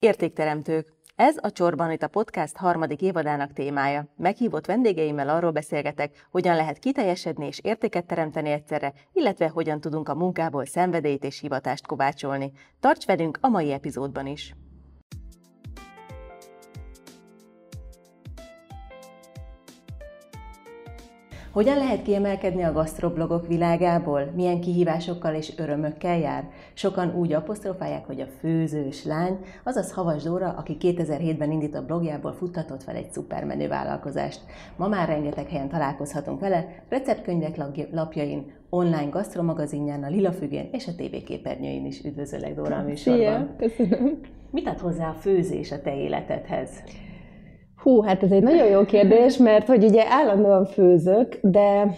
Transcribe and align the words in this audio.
Értékteremtők. 0.00 0.92
Ez 1.16 1.36
a 1.40 1.50
Csorban 1.50 1.90
itt 1.90 2.02
a 2.02 2.08
podcast 2.08 2.56
harmadik 2.56 3.02
évadának 3.02 3.52
témája. 3.52 4.06
Meghívott 4.16 4.66
vendégeimmel 4.66 5.28
arról 5.28 5.50
beszélgetek, 5.50 6.26
hogyan 6.30 6.56
lehet 6.56 6.78
kiteljesedni 6.78 7.46
és 7.46 7.60
értéket 7.62 8.06
teremteni 8.06 8.50
egyszerre, 8.50 8.92
illetve 9.12 9.48
hogyan 9.48 9.80
tudunk 9.80 10.08
a 10.08 10.14
munkából 10.14 10.66
szenvedélyt 10.66 11.24
és 11.24 11.40
hivatást 11.40 11.86
kovácsolni. 11.86 12.52
Tarts 12.80 13.06
velünk 13.06 13.38
a 13.40 13.48
mai 13.48 13.72
epizódban 13.72 14.26
is! 14.26 14.54
Hogyan 21.58 21.76
lehet 21.76 22.02
kiemelkedni 22.02 22.62
a 22.62 22.72
gasztroblogok 22.72 23.46
világából? 23.46 24.30
Milyen 24.34 24.60
kihívásokkal 24.60 25.34
és 25.34 25.52
örömökkel 25.56 26.18
jár? 26.18 26.50
Sokan 26.72 27.14
úgy 27.14 27.32
apostrofálják, 27.32 28.06
hogy 28.06 28.20
a 28.20 28.26
főzős 28.40 29.04
lány, 29.04 29.38
azaz 29.64 29.92
Havas 29.92 30.22
Dóra, 30.22 30.54
aki 30.58 30.76
2007-ben 30.80 31.50
indít 31.50 31.74
a 31.74 31.84
blogjából, 31.84 32.32
futtatott 32.32 32.82
fel 32.82 32.94
egy 32.94 33.10
szupermenő 33.10 33.68
vállalkozást. 33.68 34.40
Ma 34.76 34.88
már 34.88 35.08
rengeteg 35.08 35.48
helyen 35.48 35.68
találkozhatunk 35.68 36.40
vele, 36.40 36.82
receptkönyvek 36.88 37.56
lapjain, 37.90 38.52
online 38.70 39.08
gasztromagazinján, 39.10 40.02
a 40.02 40.08
Lila 40.08 40.32
Fügén 40.32 40.68
és 40.72 40.86
a 40.86 40.92
TV 40.96 41.24
képernyőin 41.24 41.86
is 41.86 42.04
üdvözöllek 42.04 42.54
Dóra 42.54 42.76
a 42.76 42.82
műsorban. 42.82 43.48
Szia, 43.58 43.68
köszönöm. 43.68 44.20
Mit 44.50 44.68
ad 44.68 44.78
hozzá 44.78 45.08
a 45.08 45.14
főzés 45.20 45.72
a 45.72 45.80
te 45.80 45.96
életedhez? 45.96 46.70
Hú, 47.78 48.02
hát 48.02 48.22
ez 48.22 48.30
egy 48.30 48.42
nagyon 48.42 48.66
jó 48.66 48.84
kérdés, 48.84 49.36
mert 49.36 49.66
hogy 49.66 49.84
ugye 49.84 50.04
állandóan 50.08 50.64
főzök, 50.64 51.38
de 51.42 51.94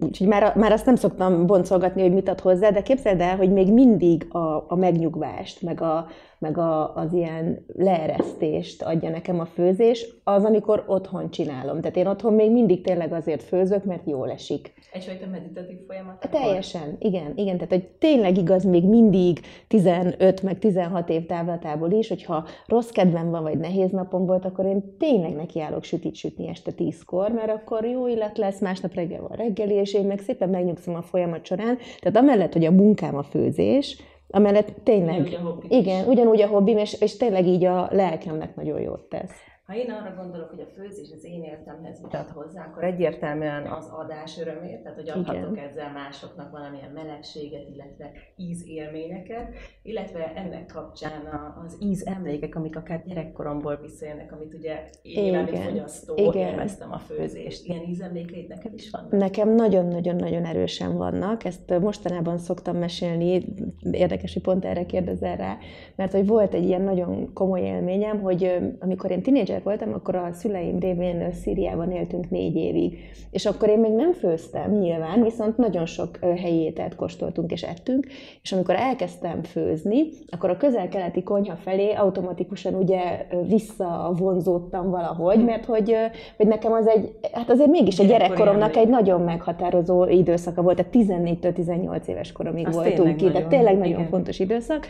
úgyhogy 0.00 0.26
már, 0.26 0.56
már 0.56 0.72
azt 0.72 0.86
nem 0.86 0.96
szoktam 0.96 1.46
boncolgatni, 1.46 2.02
hogy 2.02 2.12
mit 2.12 2.28
ad 2.28 2.40
hozzá, 2.40 2.70
de 2.70 2.82
képzeld 2.82 3.20
el, 3.20 3.36
hogy 3.36 3.52
még 3.52 3.72
mindig 3.72 4.26
a, 4.34 4.64
a 4.68 4.74
megnyugvást, 4.76 5.62
meg, 5.62 5.80
a, 5.80 6.06
meg 6.38 6.58
a, 6.58 6.94
az 6.94 7.12
ilyen 7.12 7.64
leeresztést 7.66 8.82
adja 8.82 9.10
nekem 9.10 9.40
a 9.40 9.44
főzés, 9.44 10.06
az, 10.24 10.44
amikor 10.44 10.84
otthon 10.86 11.30
csinálom. 11.30 11.80
Tehát 11.80 11.96
én 11.96 12.06
otthon 12.06 12.32
még 12.32 12.50
mindig 12.50 12.82
tényleg 12.82 13.12
azért 13.12 13.42
főzök, 13.42 13.84
mert 13.84 14.06
jól 14.06 14.30
esik. 14.30 14.72
Egyfajta 14.92 15.26
meditatív 15.26 15.78
folyamat? 15.86 16.28
Teljesen, 16.30 16.96
igen, 16.98 17.32
igen. 17.34 17.54
Tehát, 17.54 17.72
hogy 17.72 17.86
tényleg 17.86 18.36
igaz 18.36 18.64
még 18.64 18.84
mindig 18.84 19.40
15 19.68 20.42
meg 20.42 20.58
16 20.58 21.08
év 21.08 21.26
távlatából 21.26 21.90
is, 21.90 22.08
hogyha 22.08 22.46
rossz 22.66 22.90
kedvem 22.90 23.30
van, 23.30 23.42
vagy 23.42 23.58
nehéz 23.58 23.90
napom 23.90 24.26
volt, 24.26 24.44
akkor 24.44 24.64
én 24.64 24.96
tényleg 24.98 25.34
nekiállok 25.34 25.84
sütit 25.84 26.14
sütni 26.14 26.48
este 26.48 26.72
tízkor, 26.72 27.30
mert 27.30 27.50
akkor 27.50 27.84
jó 27.84 28.06
illat 28.06 28.38
lesz, 28.38 28.60
másnap 28.60 28.94
reggel 28.94 29.15
van 29.20 29.36
reggeli, 29.36 29.74
és 29.74 29.94
én 29.94 30.04
meg 30.04 30.18
szépen 30.18 30.48
megnyugszom 30.48 30.94
a 30.94 31.02
folyamat 31.02 31.46
során. 31.46 31.78
Tehát 32.00 32.16
amellett, 32.16 32.52
hogy 32.52 32.64
a 32.64 32.70
munkám 32.70 33.16
a 33.16 33.22
főzés, 33.22 34.02
amellett 34.30 34.72
tényleg, 34.82 35.20
ugyanúgy 35.20 35.64
a 35.68 35.74
igen, 35.74 36.08
ugyanúgy 36.08 36.42
a 36.42 36.46
hobbim, 36.46 36.78
és, 36.78 37.00
és 37.00 37.16
tényleg 37.16 37.46
így 37.46 37.64
a 37.64 37.88
lelkemnek 37.90 38.56
nagyon 38.56 38.80
jót 38.80 39.02
tesz. 39.02 39.32
Ha 39.66 39.74
én 39.74 39.90
arra 39.90 40.14
gondolok, 40.16 40.48
hogy 40.48 40.60
a 40.60 40.66
főzés 40.74 41.08
az 41.16 41.24
én 41.24 41.42
értemhez 41.42 42.00
mutat 42.00 42.30
hozzá, 42.30 42.64
akkor 42.64 42.84
egyértelműen 42.84 43.66
az 43.66 43.88
adás 43.88 44.38
örömét, 44.38 44.80
tehát 44.82 44.98
hogy 44.98 45.08
adhatok 45.08 45.52
Igen. 45.52 45.68
ezzel 45.68 45.92
másoknak 45.92 46.50
valamilyen 46.50 46.90
melegséget, 46.90 47.68
illetve 47.74 48.10
ízélményeket, 48.36 49.54
illetve 49.82 50.32
ennek 50.34 50.66
kapcsán 50.66 51.52
az 51.64 51.76
íz 51.80 52.06
emlékek, 52.06 52.54
amik 52.54 52.76
akár 52.76 53.02
gyerekkoromból 53.06 53.76
visszajönnek, 53.76 54.32
amit 54.32 54.54
ugye 54.54 54.90
én, 55.02 55.34
mint 55.34 55.58
fogyasztó 55.58 56.14
Igen. 56.16 56.48
élveztem 56.48 56.92
a 56.92 56.98
főzést. 56.98 57.66
Ilyen 57.66 57.82
ízemlékeid 57.82 58.48
neked 58.48 58.74
is 58.74 58.90
vannak? 58.90 59.10
Nekem 59.10 59.54
nagyon-nagyon-nagyon 59.54 60.44
erősen 60.44 60.96
vannak. 60.96 61.44
Ezt 61.44 61.78
mostanában 61.80 62.38
szoktam 62.38 62.76
mesélni, 62.76 63.44
érdekes, 63.90 64.32
hogy 64.32 64.42
pont 64.42 64.64
erre 64.64 64.86
kérdezel 64.86 65.36
rá, 65.36 65.56
mert 65.96 66.12
hogy 66.12 66.26
volt 66.26 66.54
egy 66.54 66.64
ilyen 66.64 66.82
nagyon 66.82 67.32
komoly 67.32 67.60
élményem, 67.60 68.20
hogy 68.20 68.56
amikor 68.80 69.10
én 69.10 69.22
tinédzser 69.22 69.55
tínédzser 69.56 69.62
voltam, 69.62 69.92
akkor 69.92 70.14
a 70.14 70.32
szüleim 70.32 70.78
révén 70.78 71.32
Szíriában 71.32 71.90
éltünk 71.90 72.30
négy 72.30 72.56
évig. 72.56 72.98
És 73.30 73.46
akkor 73.46 73.68
én 73.68 73.78
még 73.78 73.92
nem 73.92 74.12
főztem 74.12 74.78
nyilván, 74.78 75.22
viszont 75.22 75.56
nagyon 75.56 75.86
sok 75.86 76.18
helyi 76.18 76.60
ételt 76.60 76.94
kóstoltunk 76.94 77.52
és 77.52 77.62
ettünk, 77.62 78.06
és 78.42 78.52
amikor 78.52 78.74
elkezdtem 78.74 79.42
főzni, 79.42 80.08
akkor 80.30 80.50
a 80.50 80.56
közel-keleti 80.56 81.22
konyha 81.22 81.56
felé 81.56 81.92
automatikusan 81.92 82.74
ugye 82.74 83.26
visszavonzódtam 83.48 84.90
valahogy, 84.90 85.44
mert 85.44 85.64
hogy, 85.64 85.96
hogy 86.36 86.46
nekem 86.46 86.72
az 86.72 86.86
egy, 86.86 87.12
hát 87.32 87.50
azért 87.50 87.70
mégis 87.70 87.98
a 87.98 88.04
gyerekkoromnak 88.04 88.76
egy 88.76 88.88
nagyon 88.88 89.20
meghatározó 89.20 90.04
időszaka 90.04 90.62
volt, 90.62 90.76
tehát 90.76 90.92
14-től 90.94 91.52
18 91.52 92.08
éves 92.08 92.32
koromig 92.32 92.66
Azt 92.66 92.74
voltunk 92.74 93.16
ki, 93.16 93.28
de 93.28 93.42
tényleg 93.42 93.78
nagyon 93.78 93.98
igen. 93.98 94.08
fontos 94.08 94.38
időszak, 94.38 94.86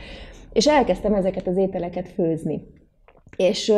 és 0.53 0.67
elkezdtem 0.67 1.15
ezeket 1.15 1.47
az 1.47 1.57
ételeket 1.57 2.09
főzni. 2.09 2.63
És 3.37 3.73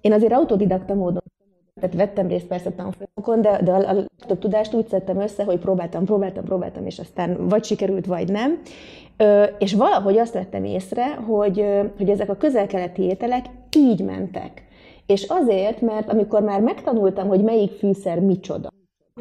én 0.00 0.12
azért 0.12 0.32
autodidakta 0.32 0.94
módon 0.94 1.22
tehát 1.80 1.96
vettem 1.96 2.28
részt 2.28 2.46
persze 2.46 2.70
tanfolyamokon, 2.70 3.40
de, 3.40 3.62
de 3.62 3.72
a, 3.72 3.98
a 3.98 4.04
több 4.26 4.38
tudást 4.38 4.74
úgy 4.74 4.88
szedtem 4.88 5.20
össze, 5.20 5.44
hogy 5.44 5.58
próbáltam, 5.58 6.04
próbáltam, 6.04 6.44
próbáltam, 6.44 6.86
és 6.86 6.98
aztán 6.98 7.48
vagy 7.48 7.64
sikerült, 7.64 8.06
vagy 8.06 8.28
nem. 8.28 8.60
Ö, 9.16 9.44
és 9.58 9.74
valahogy 9.74 10.18
azt 10.18 10.32
vettem 10.32 10.64
észre, 10.64 11.14
hogy, 11.14 11.64
hogy 11.96 12.08
ezek 12.08 12.28
a 12.28 12.36
közel-keleti 12.36 13.02
ételek 13.02 13.44
így 13.76 14.04
mentek. 14.04 14.64
És 15.06 15.26
azért, 15.28 15.80
mert 15.80 16.08
amikor 16.08 16.42
már 16.42 16.60
megtanultam, 16.60 17.28
hogy 17.28 17.42
melyik 17.42 17.72
fűszer 17.72 18.20
micsoda, 18.20 18.68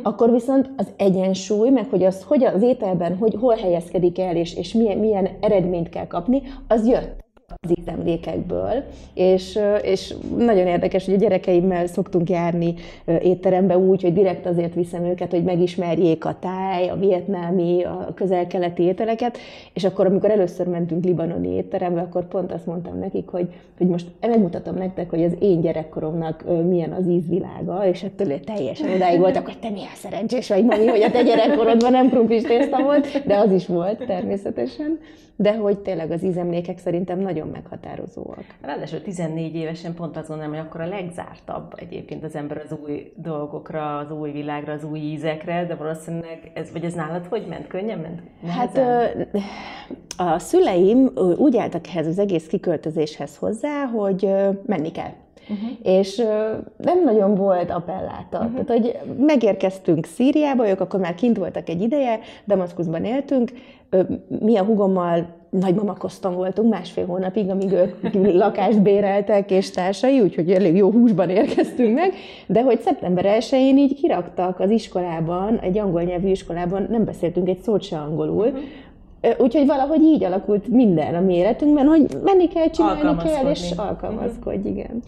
akkor 0.03 0.31
viszont 0.31 0.69
az 0.77 0.87
egyensúly, 0.97 1.69
meg 1.69 1.89
hogy 1.89 2.03
az, 2.03 2.23
hogy 2.23 2.43
az 2.43 2.61
ételben, 2.61 3.17
hogy 3.17 3.35
hol 3.39 3.55
helyezkedik 3.55 4.19
el, 4.19 4.35
és, 4.35 4.55
és 4.55 4.73
milyen, 4.73 4.97
milyen 4.97 5.29
eredményt 5.39 5.89
kell 5.89 6.07
kapni, 6.07 6.41
az 6.67 6.87
jött 6.87 7.29
az 7.59 7.79
ízemlékekből, 7.79 8.83
és, 9.13 9.59
és 9.81 10.13
nagyon 10.37 10.67
érdekes, 10.67 11.05
hogy 11.05 11.13
a 11.13 11.17
gyerekeimmel 11.17 11.87
szoktunk 11.87 12.29
járni 12.29 12.73
étterembe 13.05 13.77
úgy, 13.77 14.01
hogy 14.01 14.13
direkt 14.13 14.45
azért 14.45 14.73
viszem 14.73 15.03
őket, 15.03 15.31
hogy 15.31 15.43
megismerjék 15.43 16.25
a 16.25 16.37
táj, 16.39 16.89
a 16.89 16.95
vietnámi, 16.95 17.83
a 17.83 18.11
közel-keleti 18.15 18.83
ételeket, 18.83 19.37
és 19.73 19.83
akkor, 19.83 20.05
amikor 20.05 20.31
először 20.31 20.67
mentünk 20.67 21.05
libanoni 21.05 21.47
étterembe, 21.47 22.01
akkor 22.01 22.27
pont 22.27 22.51
azt 22.51 22.65
mondtam 22.65 22.99
nekik, 22.99 23.27
hogy, 23.27 23.47
hogy 23.77 23.87
most 23.87 24.07
megmutatom 24.19 24.75
nektek, 24.75 25.09
hogy 25.09 25.23
az 25.23 25.35
én 25.39 25.61
gyerekkoromnak 25.61 26.43
milyen 26.67 26.91
az 26.91 27.07
ízvilága, 27.07 27.87
és 27.87 28.03
ettől 28.03 28.39
teljesen 28.39 28.89
odáig 28.93 29.19
voltak, 29.19 29.45
hogy 29.45 29.59
te 29.59 29.69
milyen 29.69 29.95
szerencsés 29.95 30.47
vagy, 30.47 30.65
mami, 30.65 30.87
hogy 30.87 31.01
a 31.01 31.11
te 31.11 31.23
gyerekkorodban 31.23 31.91
nem 31.91 32.09
krumplis 32.09 32.41
tészta 32.41 32.83
volt, 32.83 33.25
de 33.25 33.37
az 33.37 33.51
is 33.51 33.67
volt 33.67 34.05
természetesen 34.05 34.99
de 35.35 35.57
hogy 35.57 35.79
tényleg 35.79 36.11
az 36.11 36.23
ízemlékek 36.23 36.77
szerintem 36.77 37.19
nagyon 37.19 37.47
meghatározóak. 37.47 38.43
Ráadásul 38.61 39.01
14 39.01 39.55
évesen 39.55 39.93
pont 39.93 40.17
azt 40.17 40.27
gondolom, 40.27 40.51
hogy 40.51 40.61
akkor 40.61 40.81
a 40.81 40.87
legzártabb 40.87 41.73
egyébként 41.75 42.23
az 42.23 42.35
ember 42.35 42.61
az 42.65 42.77
új 42.83 43.13
dolgokra, 43.15 43.97
az 43.97 44.11
új 44.11 44.31
világra, 44.31 44.73
az 44.73 44.83
új 44.83 44.99
ízekre, 44.99 45.65
de 45.65 45.75
valószínűleg 45.75 46.51
ez, 46.53 46.71
vagy 46.71 46.83
ez 46.83 46.93
nálad 46.93 47.25
hogy 47.25 47.45
ment? 47.49 47.67
Könnyen 47.67 47.99
ment? 47.99 48.21
Nehezen? 48.41 48.85
Hát 48.87 49.37
a 50.17 50.39
szüleim 50.39 51.09
úgy 51.37 51.57
álltak 51.57 51.87
ehhez 51.87 52.07
az 52.07 52.19
egész 52.19 52.47
kiköltözéshez 52.47 53.37
hozzá, 53.37 53.85
hogy 53.85 54.29
menni 54.65 54.91
kell. 54.91 55.11
Uh-huh. 55.49 55.69
És 55.83 56.15
nem 56.77 57.03
nagyon 57.03 57.35
volt 57.35 57.71
appelláta. 57.71 58.37
Uh-huh. 58.37 58.65
Tehát, 58.65 58.81
hogy 58.81 58.97
megérkeztünk 59.17 60.05
Szíriába, 60.05 60.69
ők 60.69 60.79
akkor 60.79 60.99
már 60.99 61.15
kint 61.15 61.37
voltak 61.37 61.69
egy 61.69 61.81
ideje, 61.81 62.19
Damaszkuszban 62.47 63.05
éltünk, 63.05 63.51
mi 64.27 64.57
a 64.57 64.63
hugommal 64.63 65.39
nagymamakoztam 65.49 66.33
voltunk 66.33 66.71
másfél 66.73 67.05
hónapig, 67.05 67.49
amíg 67.49 67.71
ők 67.71 68.13
lakást 68.43 68.81
béreltek 68.81 69.51
és 69.51 69.71
társai, 69.71 70.19
úgyhogy 70.19 70.51
elég 70.51 70.75
jó 70.75 70.91
húsban 70.91 71.29
érkeztünk 71.29 71.95
meg, 71.95 72.13
de 72.47 72.61
hogy 72.61 72.79
szeptember 72.79 73.25
1-én 73.39 73.77
így 73.77 73.93
kiraktak 73.93 74.59
az 74.59 74.69
iskolában, 74.69 75.59
egy 75.59 75.77
angol 75.77 76.01
nyelvű 76.01 76.29
iskolában, 76.29 76.87
nem 76.89 77.05
beszéltünk 77.05 77.49
egy 77.49 77.59
szót 77.59 77.83
se 77.83 77.97
angolul, 77.97 78.45
uh-huh. 78.45 78.61
Úgyhogy 79.37 79.65
valahogy 79.65 80.01
így 80.01 80.23
alakult 80.23 80.67
minden 80.67 81.15
a 81.15 81.19
mi 81.19 81.35
életünkben, 81.35 81.85
hogy 81.85 82.07
menni 82.23 82.47
kell, 82.47 82.69
csinálni 82.69 83.23
kell, 83.23 83.49
és 83.49 83.71
alkalmazkodj, 83.75 84.67
igen. 84.67 85.01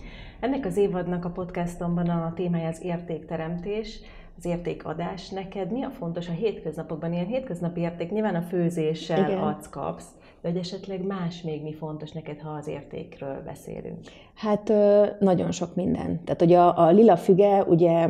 Ennek 0.44 0.66
az 0.66 0.78
évadnak 0.78 1.26
a 1.26 1.30
podcastomban 1.30 2.10
a 2.10 2.34
témája 2.36 2.68
az 2.68 2.80
értékteremtés, 2.82 4.00
az 4.38 4.46
értékadás. 4.46 5.30
Neked 5.30 5.72
mi 5.72 5.84
a 5.84 5.90
fontos 5.90 6.28
a 6.28 6.32
hétköznapokban? 6.32 7.14
Ilyen 7.14 7.26
hétköznapi 7.26 7.80
érték, 7.80 8.12
nyilván 8.12 8.36
a 8.36 8.42
főzéssel 8.42 9.30
Igen. 9.30 9.38
adsz, 9.38 9.70
kapsz, 9.70 10.08
de 10.42 10.50
hogy 10.50 10.58
esetleg 10.58 11.06
más 11.06 11.42
még 11.42 11.64
mi 11.64 11.74
fontos 11.74 12.12
neked, 12.12 12.40
ha 12.40 12.50
az 12.50 12.68
értékről 12.68 13.42
beszélünk? 13.46 14.00
Hát 14.34 14.74
nagyon 15.20 15.52
sok 15.52 15.76
minden. 15.76 16.24
Tehát, 16.24 16.40
hogy 16.40 16.54
a, 16.54 16.78
a 16.78 16.92
Lila 16.92 17.18
Füge 17.18 17.64
ugye 17.64 18.08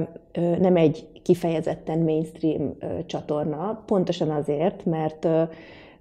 nem 0.59 0.75
egy 0.75 1.07
kifejezetten 1.23 1.99
mainstream 1.99 2.77
csatorna, 3.05 3.83
pontosan 3.85 4.29
azért, 4.29 4.85
mert 4.85 5.27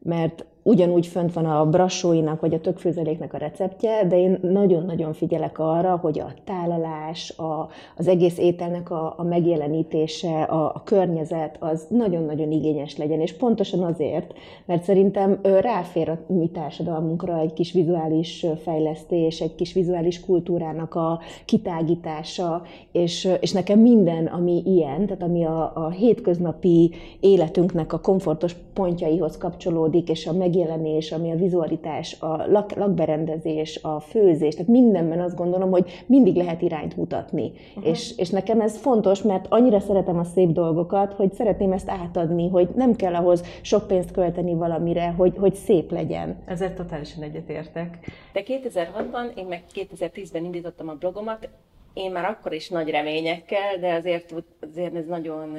mert 0.05 0.45
ugyanúgy 0.63 1.07
fönt 1.07 1.33
van 1.33 1.45
a 1.45 1.67
brassóinak 1.67 2.41
vagy 2.41 2.55
a 2.55 2.61
tökfőzeléknek 2.61 3.35
a 3.35 3.39
receptje, 3.39 4.05
de 4.07 4.19
én 4.19 4.39
nagyon-nagyon 4.43 5.13
figyelek 5.13 5.59
arra, 5.59 5.97
hogy 5.97 6.19
a 6.19 6.33
tálalás, 6.45 7.39
a, 7.39 7.69
az 7.97 8.09
egész 8.09 8.39
ételnek 8.39 8.91
a, 8.91 9.15
a 9.17 9.23
megjelenítése, 9.23 10.43
a, 10.43 10.65
a 10.65 10.83
környezet 10.85 11.57
az 11.61 11.87
nagyon-nagyon 11.89 12.53
igényes 12.53 12.97
legyen, 12.97 13.21
és 13.21 13.33
pontosan 13.37 13.83
azért, 13.83 14.35
mert 14.65 14.83
szerintem 14.83 15.41
ráfér 15.43 16.09
a 16.09 16.19
mi 16.27 16.49
társadalmunkra 16.49 17.39
egy 17.39 17.53
kis 17.53 17.73
vizuális 17.73 18.47
fejlesztés, 18.63 19.41
egy 19.41 19.55
kis 19.55 19.73
vizuális 19.73 20.21
kultúrának 20.21 20.95
a 20.95 21.21
kitágítása, 21.45 22.63
és, 22.93 23.29
és 23.41 23.53
nekem 23.53 23.79
minden, 23.79 24.27
ami 24.27 24.63
ilyen, 24.65 25.07
tehát 25.07 25.23
ami 25.23 25.45
a, 25.45 25.73
a 25.75 25.91
hétköznapi 25.91 26.91
életünknek 27.21 27.93
a 27.93 28.01
komfortos 28.01 28.57
pontjaihoz 28.73 29.39
kapcsolódik, 29.39 30.09
és 30.09 30.27
a 30.27 30.33
megjelenés, 30.53 31.13
ami 31.13 31.31
a 31.31 31.37
vizualitás, 31.37 32.17
a 32.21 32.47
lak, 32.47 32.73
lakberendezés, 32.73 33.79
a 33.83 34.01
főzés, 34.01 34.55
tehát 34.55 34.69
mindenben 34.69 35.21
azt 35.21 35.37
gondolom, 35.37 35.71
hogy 35.71 36.05
mindig 36.07 36.37
lehet 36.37 36.63
irányt 36.63 36.97
mutatni. 36.97 37.53
Uh-huh. 37.75 37.91
És, 37.91 38.17
és 38.17 38.31
nekem 38.31 38.61
ez 38.61 38.77
fontos, 38.77 39.23
mert 39.23 39.47
annyira 39.49 39.81
szeretem 39.81 40.19
a 40.19 40.25
szép 40.25 40.49
dolgokat, 40.49 41.13
hogy 41.13 41.33
szeretném 41.33 41.73
ezt 41.73 41.91
átadni, 41.91 42.49
hogy 42.49 42.69
nem 42.75 42.97
kell 42.97 43.15
ahhoz 43.15 43.43
sok 43.61 43.87
pénzt 43.87 44.11
költeni 44.11 44.55
valamire, 44.55 45.15
hogy, 45.17 45.37
hogy 45.37 45.55
szép 45.55 45.91
legyen. 45.91 46.37
Ezzel 46.47 46.75
totálisan 46.75 47.23
egyetértek. 47.23 47.99
De 48.33 48.43
2006-ban, 48.47 49.37
én 49.37 49.47
meg 49.47 49.63
2010-ben 49.75 50.45
indítottam 50.45 50.89
a 50.89 50.95
blogomat, 50.95 51.49
én 51.95 52.11
már 52.11 52.25
akkor 52.25 52.53
is 52.53 52.69
nagy 52.69 52.91
reményekkel, 52.91 53.79
de 53.81 53.95
azért, 53.95 54.35
azért 54.61 54.95
ez 54.95 55.07
nagyon 55.07 55.57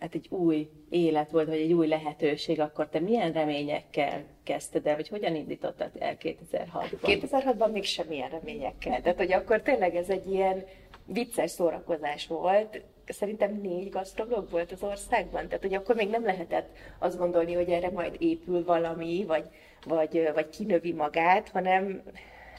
hát 0.00 0.14
egy 0.14 0.26
új 0.30 0.68
élet 0.88 1.30
volt, 1.30 1.48
vagy 1.48 1.60
egy 1.60 1.72
új 1.72 1.86
lehetőség, 1.86 2.60
akkor 2.60 2.88
te 2.88 3.00
milyen 3.00 3.32
reményekkel 3.32 4.24
kezdted 4.42 4.86
el, 4.86 4.96
vagy 4.96 5.08
hogyan 5.08 5.34
indítottad 5.34 5.90
el 5.98 6.16
2006-ban? 6.20 6.98
2006-ban 7.02 7.72
még 7.72 7.84
semmilyen 7.84 8.28
reményekkel. 8.28 9.00
Tehát, 9.00 9.18
hogy 9.18 9.32
akkor 9.32 9.62
tényleg 9.62 9.96
ez 9.96 10.10
egy 10.10 10.32
ilyen 10.32 10.64
vicces 11.04 11.50
szórakozás 11.50 12.26
volt. 12.26 12.82
Szerintem 13.06 13.60
négy 13.62 13.88
gasztroblog 13.88 14.50
volt 14.50 14.72
az 14.72 14.82
országban, 14.82 15.46
tehát 15.46 15.62
hogy 15.62 15.74
akkor 15.74 15.94
még 15.94 16.08
nem 16.08 16.24
lehetett 16.24 16.76
azt 16.98 17.18
gondolni, 17.18 17.54
hogy 17.54 17.68
erre 17.68 17.90
majd 17.90 18.16
épül 18.18 18.64
valami, 18.64 19.24
vagy, 19.26 19.44
vagy, 19.86 20.30
vagy 20.34 20.48
kinövi 20.48 20.92
magát, 20.92 21.48
hanem 21.48 22.02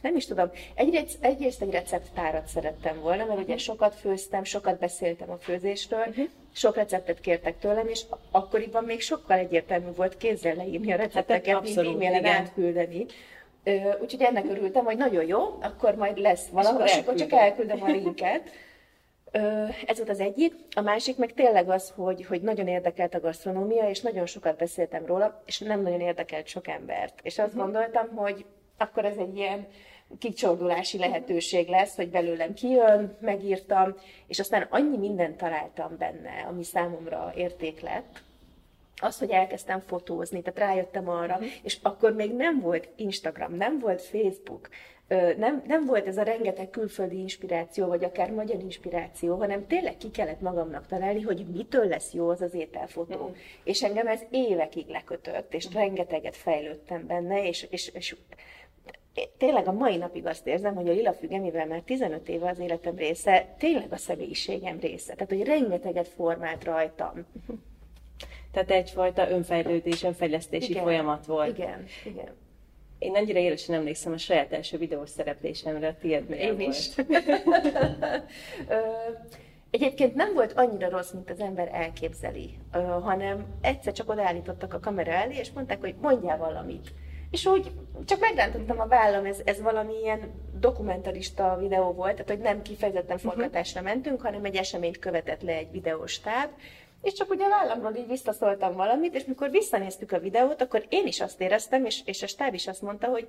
nem 0.01 0.15
is 0.15 0.25
tudom, 0.25 0.51
egyrészt, 0.75 1.17
egyrészt 1.23 1.61
egy 1.61 1.71
recepttárat 1.71 2.47
szerettem 2.47 2.99
volna, 3.01 3.25
mert 3.25 3.39
ugye 3.39 3.57
sokat 3.57 3.95
főztem, 3.95 4.43
sokat 4.43 4.79
beszéltem 4.79 5.29
a 5.29 5.37
főzésről, 5.37 6.05
uh-huh. 6.07 6.25
sok 6.53 6.75
receptet 6.75 7.19
kértek 7.19 7.59
tőlem, 7.59 7.87
és 7.87 8.01
akkoriban 8.31 8.83
még 8.83 9.01
sokkal 9.01 9.37
egyértelmű 9.37 9.91
volt 9.95 10.17
kézzel 10.17 10.55
leírni 10.55 10.87
a 10.91 10.97
hát 10.97 11.05
recepteket, 11.05 11.53
hát, 11.53 11.63
mint 11.63 11.77
e-mailen 11.77 12.25
átküldeni. 12.25 13.05
Úgyhogy 14.01 14.21
ennek 14.21 14.45
örültem, 14.49 14.85
hogy 14.85 14.97
nagyon 14.97 15.25
jó, 15.25 15.57
akkor 15.61 15.95
majd 15.95 16.17
lesz 16.17 16.47
valami, 16.47 16.83
és 16.83 16.97
akkor 16.97 17.15
csak 17.15 17.31
elküldöm 17.31 17.83
a 17.83 17.87
linket. 17.87 18.49
Ez 19.85 19.97
volt 19.97 20.09
az 20.09 20.19
egyik. 20.19 20.53
A 20.75 20.81
másik 20.81 21.17
meg 21.17 21.33
tényleg 21.33 21.69
az, 21.69 21.93
hogy, 21.95 22.25
hogy 22.25 22.41
nagyon 22.41 22.67
érdekelt 22.67 23.15
a 23.15 23.19
gasztronómia, 23.19 23.89
és 23.89 24.01
nagyon 24.01 24.25
sokat 24.25 24.57
beszéltem 24.57 25.05
róla, 25.05 25.43
és 25.45 25.59
nem 25.59 25.81
nagyon 25.81 25.99
érdekelt 25.99 26.47
sok 26.47 26.67
embert. 26.67 27.19
És 27.21 27.37
azt 27.37 27.47
uh-huh. 27.47 27.63
gondoltam, 27.63 28.15
hogy 28.15 28.45
akkor 28.79 29.05
ez 29.05 29.17
egy 29.17 29.37
ilyen 29.37 29.67
kicsordulási 30.19 30.97
lehetőség 30.97 31.67
lesz, 31.67 31.95
hogy 31.95 32.09
belőlem 32.09 32.53
kijön, 32.53 33.17
megírtam, 33.21 33.95
és 34.27 34.39
aztán 34.39 34.67
annyi 34.69 34.97
mindent 34.97 35.37
találtam 35.37 35.97
benne, 35.97 36.45
ami 36.47 36.63
számomra 36.63 37.31
érték 37.35 37.81
lett, 37.81 38.21
az, 39.01 39.19
hogy 39.19 39.29
elkezdtem 39.29 39.79
fotózni, 39.79 40.41
tehát 40.41 40.71
rájöttem 40.71 41.09
arra, 41.09 41.37
mm. 41.41 41.45
és 41.63 41.77
akkor 41.81 42.13
még 42.13 42.35
nem 42.35 42.59
volt 42.59 42.89
Instagram, 42.95 43.55
nem 43.55 43.79
volt 43.79 44.01
Facebook, 44.01 44.69
nem, 45.37 45.63
nem 45.67 45.85
volt 45.85 46.07
ez 46.07 46.17
a 46.17 46.23
rengeteg 46.23 46.69
külföldi 46.69 47.17
inspiráció, 47.17 47.87
vagy 47.87 48.03
akár 48.03 48.31
magyar 48.31 48.59
inspiráció, 48.59 49.35
hanem 49.35 49.67
tényleg 49.67 49.97
ki 49.97 50.11
kellett 50.11 50.41
magamnak 50.41 50.87
találni, 50.87 51.21
hogy 51.21 51.45
mitől 51.53 51.87
lesz 51.87 52.13
jó 52.13 52.29
az 52.29 52.41
az 52.41 52.53
ételfotó. 52.53 53.27
Mm. 53.27 53.33
És 53.63 53.83
engem 53.83 54.07
ez 54.07 54.21
évekig 54.29 54.87
lekötött, 54.87 55.53
és 55.53 55.73
rengeteget 55.73 56.35
fejlődtem 56.35 57.07
benne, 57.07 57.47
és, 57.47 57.67
és, 57.69 57.87
és 57.87 58.15
tényleg 59.37 59.67
a 59.67 59.71
mai 59.71 59.97
napig 59.97 60.25
azt 60.25 60.47
érzem, 60.47 60.75
hogy 60.75 60.89
a 60.89 60.91
lila 60.91 61.13
fügemivel 61.13 61.65
már 61.65 61.81
15 61.81 62.29
éve 62.29 62.49
az 62.49 62.59
életem 62.59 62.95
része, 62.95 63.55
tényleg 63.57 63.91
a 63.91 63.97
személyiségem 63.97 64.79
része. 64.79 65.13
Tehát, 65.13 65.29
hogy 65.29 65.43
rengeteget 65.43 66.07
formált 66.07 66.63
rajtam. 66.63 67.13
Tehát 68.51 68.71
egyfajta 68.71 69.29
önfejlődés, 69.29 70.03
önfejlesztési 70.03 70.69
igen, 70.69 70.83
folyamat 70.83 71.25
volt. 71.25 71.57
Igen, 71.57 71.85
igen. 72.05 72.35
Én 72.99 73.15
annyira 73.15 73.39
élesen 73.39 73.75
emlékszem 73.75 74.13
a 74.13 74.17
saját 74.17 74.53
első 74.53 74.77
videós 74.77 75.09
szereplésemre, 75.09 75.87
a 75.87 75.95
tiéd 76.01 76.31
Én 76.31 76.57
volt. 76.57 76.69
is. 76.69 76.89
Egyébként 79.71 80.15
nem 80.15 80.33
volt 80.33 80.53
annyira 80.53 80.89
rossz, 80.89 81.11
mint 81.11 81.29
az 81.29 81.39
ember 81.39 81.69
elképzeli, 81.73 82.57
hanem 83.01 83.45
egyszer 83.61 83.93
csak 83.93 84.09
odaállítottak 84.09 84.73
a 84.73 84.79
kamera 84.79 85.11
elé, 85.11 85.35
és 85.37 85.51
mondták, 85.51 85.79
hogy 85.79 85.95
mondjál 86.01 86.37
valamit. 86.37 86.93
És 87.31 87.45
úgy 87.45 87.71
csak 88.05 88.19
megrántottam 88.19 88.79
a 88.79 88.87
vállam, 88.87 89.25
ez, 89.25 89.41
ez 89.45 89.61
valami 89.61 89.93
ilyen 90.01 90.31
dokumentarista 90.59 91.57
videó 91.59 91.91
volt, 91.91 92.11
tehát 92.11 92.29
hogy 92.29 92.39
nem 92.39 92.61
kifejezetten 92.61 93.15
mhm. 93.15 93.27
forgatásra 93.27 93.81
mentünk, 93.81 94.21
hanem 94.21 94.45
egy 94.45 94.55
eseményt 94.55 94.99
követett 94.99 95.41
le 95.41 95.53
egy 95.53 95.71
videóstáb, 95.71 96.49
és 97.01 97.13
csak 97.13 97.29
ugye 97.29 97.45
a 97.45 97.49
vállamról 97.49 97.95
így 97.95 98.07
visszaszóltam 98.07 98.73
valamit, 98.73 99.15
és 99.15 99.25
mikor 99.25 99.49
visszanéztük 99.49 100.11
a 100.11 100.19
videót, 100.19 100.61
akkor 100.61 100.85
én 100.89 101.07
is 101.07 101.21
azt 101.21 101.41
éreztem, 101.41 101.85
és, 101.85 102.01
és 102.05 102.23
a 102.23 102.27
stáb 102.27 102.53
is 102.53 102.67
azt 102.67 102.81
mondta, 102.81 103.07
hogy, 103.07 103.27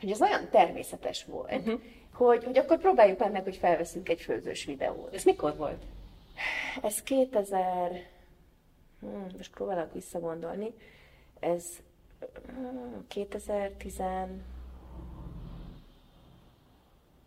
hogy 0.00 0.10
ez 0.10 0.20
olyan 0.20 0.48
természetes 0.50 1.24
volt, 1.24 1.52
uh-huh. 1.52 1.80
hogy, 2.12 2.44
hogy 2.44 2.58
akkor 2.58 2.78
próbáljuk 2.78 3.32
meg, 3.32 3.42
hogy 3.42 3.56
felveszünk 3.56 4.08
egy 4.08 4.20
főzős 4.20 4.64
videót. 4.64 5.14
Ez 5.14 5.24
mikor 5.24 5.56
volt? 5.56 5.82
Ez 6.82 7.02
2000... 7.02 7.90
Hmm, 9.00 9.26
most 9.36 9.50
próbálok 9.50 9.92
visszagondolni. 9.92 10.72
Ez 11.40 11.64
2010 13.08 14.00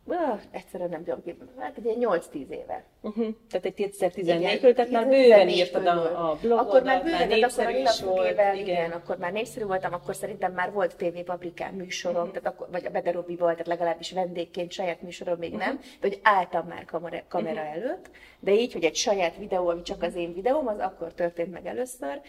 Uh, 0.05 0.39
egyszerűen 0.51 0.89
nem 0.89 1.03
tudom 1.03 1.23
ki, 1.23 1.35
hát 1.59 1.77
egy 1.77 1.97
8-10 1.99 2.33
éve. 2.33 2.83
Uh-huh. 3.01 3.27
Tehát 3.49 3.65
egy 3.65 3.73
2014-ből, 3.77 4.75
tehát 4.75 4.91
már 4.91 5.07
bőven 5.07 5.49
írtad 5.49 5.85
a, 5.85 6.29
a 6.29 6.37
blogodat, 6.41 6.67
Akkor 6.67 6.83
már 6.83 7.03
bőven, 7.03 7.27
már 7.27 7.43
akkor 7.43 7.65
a 7.65 8.05
volt, 8.05 8.31
igen. 8.31 8.55
igen. 8.55 8.91
akkor 8.91 9.17
már 9.17 9.31
népszerű 9.31 9.65
voltam, 9.65 9.93
akkor 9.93 10.15
szerintem 10.15 10.53
már 10.53 10.71
volt 10.71 10.95
TV 10.95 11.19
Paprikán 11.25 11.73
műsorom, 11.73 12.27
uh-huh. 12.27 12.37
tehát 12.37 12.53
akkor, 12.53 12.67
vagy 12.71 12.85
a 12.85 12.89
Bederobi 12.89 13.35
volt, 13.35 13.51
tehát 13.51 13.67
legalábbis 13.67 14.11
vendégként 14.11 14.71
saját 14.71 15.01
műsorom 15.01 15.37
még 15.37 15.53
uh-huh. 15.53 15.67
nem, 15.67 15.79
de 15.79 16.07
hogy 16.07 16.19
álltam 16.23 16.67
már 16.67 16.85
kamera, 16.85 17.21
kamera 17.27 17.61
uh-huh. 17.61 17.75
előtt, 17.75 18.09
de 18.39 18.53
így, 18.53 18.73
hogy 18.73 18.83
egy 18.83 18.95
saját 18.95 19.37
videó, 19.37 19.67
ami 19.67 19.81
csak 19.81 20.03
az 20.03 20.15
én 20.15 20.33
videóm, 20.33 20.67
az 20.67 20.79
akkor 20.79 21.13
történt 21.13 21.51
meg 21.51 21.65
először, 21.65 22.21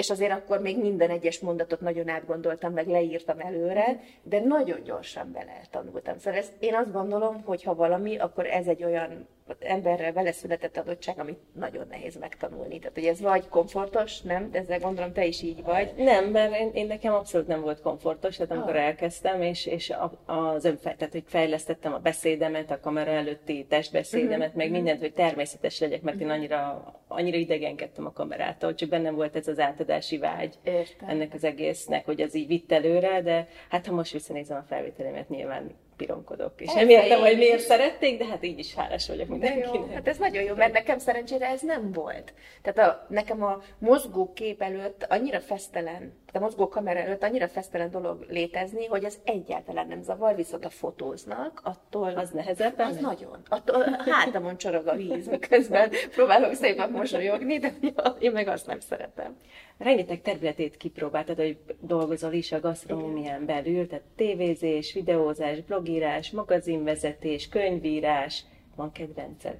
és 0.00 0.10
azért 0.10 0.32
akkor 0.32 0.60
még 0.60 0.78
minden 0.78 1.10
egyes 1.10 1.40
mondatot 1.40 1.80
nagyon 1.80 2.08
átgondoltam, 2.08 2.72
meg 2.72 2.86
leírtam 2.86 3.40
előre, 3.40 4.00
de 4.22 4.40
nagyon 4.40 4.82
gyorsan 4.82 5.32
beletanultam. 5.32 6.18
Szóval 6.18 6.38
ezt, 6.38 6.52
én 6.58 6.74
azt 6.74 6.92
gondolom, 6.92 7.42
hogy 7.44 7.62
ha 7.62 7.74
valami, 7.74 8.18
akkor 8.18 8.46
ez 8.46 8.66
egy 8.66 8.84
olyan 8.84 9.28
emberrel 9.60 10.12
vele 10.12 10.32
született 10.32 10.76
adottság, 10.76 11.18
amit 11.18 11.38
nagyon 11.52 11.86
nehéz 11.90 12.16
megtanulni. 12.16 12.78
Tehát, 12.78 12.94
hogy 12.94 13.04
ez 13.04 13.20
vagy 13.20 13.48
komfortos, 13.48 14.20
nem? 14.20 14.50
De 14.50 14.58
ezzel 14.58 14.78
gondolom 14.78 15.12
te 15.12 15.24
is 15.24 15.42
így 15.42 15.62
vagy. 15.62 15.92
Nem, 15.96 16.24
mert 16.24 16.54
én, 16.54 16.70
én 16.72 16.86
nekem 16.86 17.14
abszolút 17.14 17.46
nem 17.46 17.60
volt 17.60 17.80
komfortos, 17.80 18.36
tehát 18.36 18.52
amikor 18.52 18.76
ah. 18.76 18.84
elkezdtem, 18.84 19.42
és, 19.42 19.66
és 19.66 19.92
az 20.26 20.64
önfej, 20.64 20.94
tehát, 20.96 21.12
hogy 21.12 21.24
fejlesztettem 21.26 21.92
a 21.92 21.98
beszédemet, 21.98 22.70
a 22.70 22.80
kamera 22.80 23.10
előtti 23.10 23.66
testbeszédemet, 23.68 24.38
uh-huh. 24.38 24.54
meg 24.54 24.66
mhm. 24.66 24.74
mindent, 24.74 25.00
hogy 25.00 25.12
természetes 25.12 25.80
legyek, 25.80 26.02
mert 26.02 26.20
én 26.20 26.26
mhm. 26.26 26.36
annyira, 26.36 26.84
annyira 27.08 27.36
idegenkedtem 27.36 28.06
a 28.06 28.12
kamerától, 28.12 28.74
csak 28.74 28.88
bennem 28.88 29.14
volt 29.14 29.36
ez 29.36 29.48
az 29.48 29.58
átadási 29.58 30.18
vágy 30.18 30.54
Értem. 30.62 31.08
ennek 31.08 31.34
az 31.34 31.44
egésznek, 31.44 32.04
hogy 32.04 32.20
az 32.20 32.34
így 32.34 32.46
vitt 32.46 32.72
előre, 32.72 33.22
de 33.22 33.48
hát 33.68 33.86
ha 33.86 33.94
most 33.94 34.12
visszanézem 34.12 34.58
a 34.58 34.64
felvételemet, 34.68 35.28
nyilván 35.28 35.74
pironkodok. 36.00 36.52
És 36.56 36.72
nem 36.72 36.88
értem, 36.88 37.20
hogy 37.20 37.36
miért 37.36 37.60
szerették, 37.60 38.18
de 38.18 38.24
hát 38.24 38.44
így 38.44 38.58
is 38.58 38.74
hálás 38.74 39.08
vagyok 39.08 39.28
mindenkinek. 39.28 39.92
Hát 39.92 40.08
ez 40.08 40.18
nagyon 40.18 40.42
jó, 40.42 40.54
mert 40.54 40.72
nekem 40.72 40.98
szerencsére 40.98 41.46
ez 41.46 41.60
nem 41.60 41.92
volt. 41.92 42.32
Tehát 42.62 42.90
a, 42.90 43.06
nekem 43.08 43.42
a 43.42 43.62
mozgó 43.78 44.32
kép 44.32 44.62
előtt 44.62 45.06
annyira 45.08 45.40
fesztelen, 45.40 46.12
a 46.32 46.38
mozgó 46.38 46.68
kamera 46.68 46.98
előtt 46.98 47.22
annyira 47.22 47.48
fesztelen 47.48 47.90
dolog 47.90 48.26
létezni, 48.28 48.86
hogy 48.86 49.04
ez 49.04 49.18
egyáltalán 49.24 49.88
nem 49.88 50.02
zavar, 50.02 50.34
viszont 50.34 50.64
a 50.64 50.70
fotóznak, 50.70 51.60
attól... 51.64 52.12
Az 52.16 52.30
nehezebb? 52.30 52.78
Az 52.78 52.94
nem? 52.94 53.04
nagyon. 53.04 53.38
Attól 53.48 53.96
hátamon 53.98 54.56
csorog 54.56 54.86
a 54.86 54.96
víz, 54.96 55.28
miközben 55.40 55.90
próbálok 56.10 56.54
szépen 56.54 56.90
mosolyogni, 56.90 57.58
de 57.58 57.72
én 58.18 58.32
meg 58.32 58.48
azt 58.48 58.66
nem 58.66 58.80
szeretem 58.80 59.36
rengeteg 59.80 60.22
területét 60.22 60.76
kipróbáltad, 60.76 61.36
hogy 61.36 61.58
dolgozol 61.80 62.32
is 62.32 62.52
a 62.52 62.60
gasztronómián 62.60 63.46
belül, 63.46 63.86
tehát 63.86 64.04
tévézés, 64.16 64.92
videózás, 64.92 65.60
blogírás, 65.60 66.30
magazinvezetés, 66.30 67.48
könyvírás. 67.48 68.44
Van 68.76 68.92
kedvenced? 68.92 69.58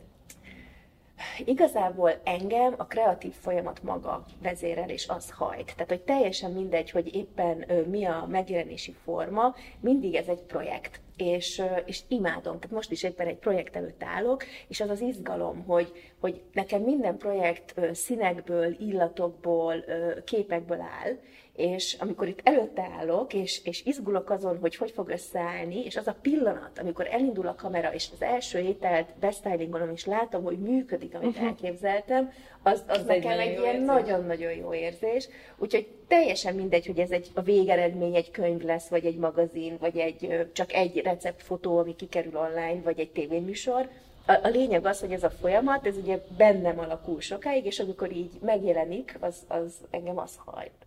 Igazából 1.44 2.20
engem 2.24 2.74
a 2.76 2.86
kreatív 2.86 3.32
folyamat 3.32 3.82
maga 3.82 4.24
vezérel, 4.42 4.88
és 4.88 5.08
az 5.08 5.30
hajt. 5.30 5.72
Tehát, 5.72 5.88
hogy 5.88 6.00
teljesen 6.00 6.50
mindegy, 6.50 6.90
hogy 6.90 7.14
éppen 7.14 7.64
mi 7.88 8.04
a 8.04 8.26
megjelenési 8.28 8.94
forma, 9.04 9.54
mindig 9.80 10.14
ez 10.14 10.26
egy 10.26 10.42
projekt. 10.42 11.00
És, 11.20 11.62
és 11.84 12.00
imádom. 12.08 12.58
Tehát 12.58 12.70
most 12.70 12.90
is 12.90 13.02
éppen 13.02 13.26
egy 13.26 13.36
projekt 13.36 13.76
előtt 13.76 14.02
állok, 14.02 14.44
és 14.68 14.80
az 14.80 14.90
az 14.90 15.00
izgalom, 15.00 15.64
hogy, 15.64 15.92
hogy 16.20 16.42
nekem 16.52 16.82
minden 16.82 17.16
projekt 17.16 17.74
színekből, 17.92 18.76
illatokból, 18.78 19.84
képekből 20.24 20.80
áll, 20.80 21.16
és 21.56 21.96
amikor 21.98 22.28
itt 22.28 22.40
előtte 22.42 22.90
állok, 22.98 23.34
és, 23.34 23.64
és 23.64 23.84
izgulok 23.84 24.30
azon, 24.30 24.58
hogy 24.58 24.76
hogy 24.76 24.90
fog 24.90 25.08
összeállni, 25.08 25.84
és 25.84 25.96
az 25.96 26.06
a 26.06 26.16
pillanat, 26.22 26.78
amikor 26.78 27.06
elindul 27.10 27.46
a 27.46 27.54
kamera, 27.54 27.94
és 27.94 28.08
az 28.12 28.22
első 28.22 28.58
ételt 28.58 29.08
bestylingolom, 29.20 29.90
és 29.90 30.06
látom, 30.06 30.42
hogy 30.42 30.58
működik, 30.58 31.14
amit 31.14 31.28
uh-huh. 31.28 31.46
elképzeltem, 31.46 32.32
az, 32.62 32.84
az, 32.88 32.98
az 32.98 33.04
nekem 33.04 33.38
egy, 33.38 33.48
egy 33.48 33.58
ilyen 33.58 33.82
nagyon-nagyon 33.82 34.52
jó 34.52 34.74
érzés. 34.74 35.28
Úgyhogy 35.58 35.88
teljesen 36.10 36.54
mindegy, 36.54 36.86
hogy 36.86 36.98
ez 36.98 37.10
egy, 37.10 37.30
a 37.34 37.42
végeredmény 37.42 38.14
egy 38.14 38.30
könyv 38.30 38.62
lesz, 38.62 38.88
vagy 38.88 39.04
egy 39.04 39.16
magazin, 39.16 39.76
vagy 39.80 39.98
egy, 39.98 40.48
csak 40.52 40.72
egy 40.72 40.96
receptfotó, 40.98 41.78
ami 41.78 41.96
kikerül 41.96 42.36
online, 42.36 42.80
vagy 42.82 42.98
egy 42.98 43.10
tévéműsor, 43.10 43.88
a, 44.26 44.32
a 44.42 44.48
lényeg 44.48 44.86
az, 44.86 45.00
hogy 45.00 45.12
ez 45.12 45.22
a 45.22 45.30
folyamat, 45.30 45.86
ez 45.86 45.96
ugye 45.96 46.18
bennem 46.36 46.78
alakul 46.78 47.20
sokáig, 47.20 47.64
és 47.64 47.78
amikor 47.78 48.12
így 48.12 48.30
megjelenik, 48.40 49.16
az, 49.20 49.36
az 49.48 49.74
engem 49.90 50.18
az 50.18 50.38
hajt. 50.44 50.86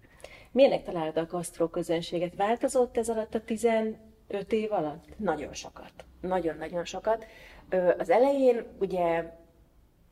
Milyenek 0.51 0.83
találod 0.83 1.17
a 1.17 1.25
gasztró 1.25 1.67
közönséget? 1.67 2.35
Változott 2.35 2.97
ez 2.97 3.09
alatt 3.09 3.35
a 3.35 3.43
15 3.45 3.95
év 4.49 4.71
alatt? 4.71 5.05
Nagyon 5.17 5.53
sokat. 5.53 5.91
Nagyon-nagyon 6.21 6.85
sokat. 6.85 7.25
Az 7.97 8.09
elején 8.09 8.63
ugye 8.79 9.23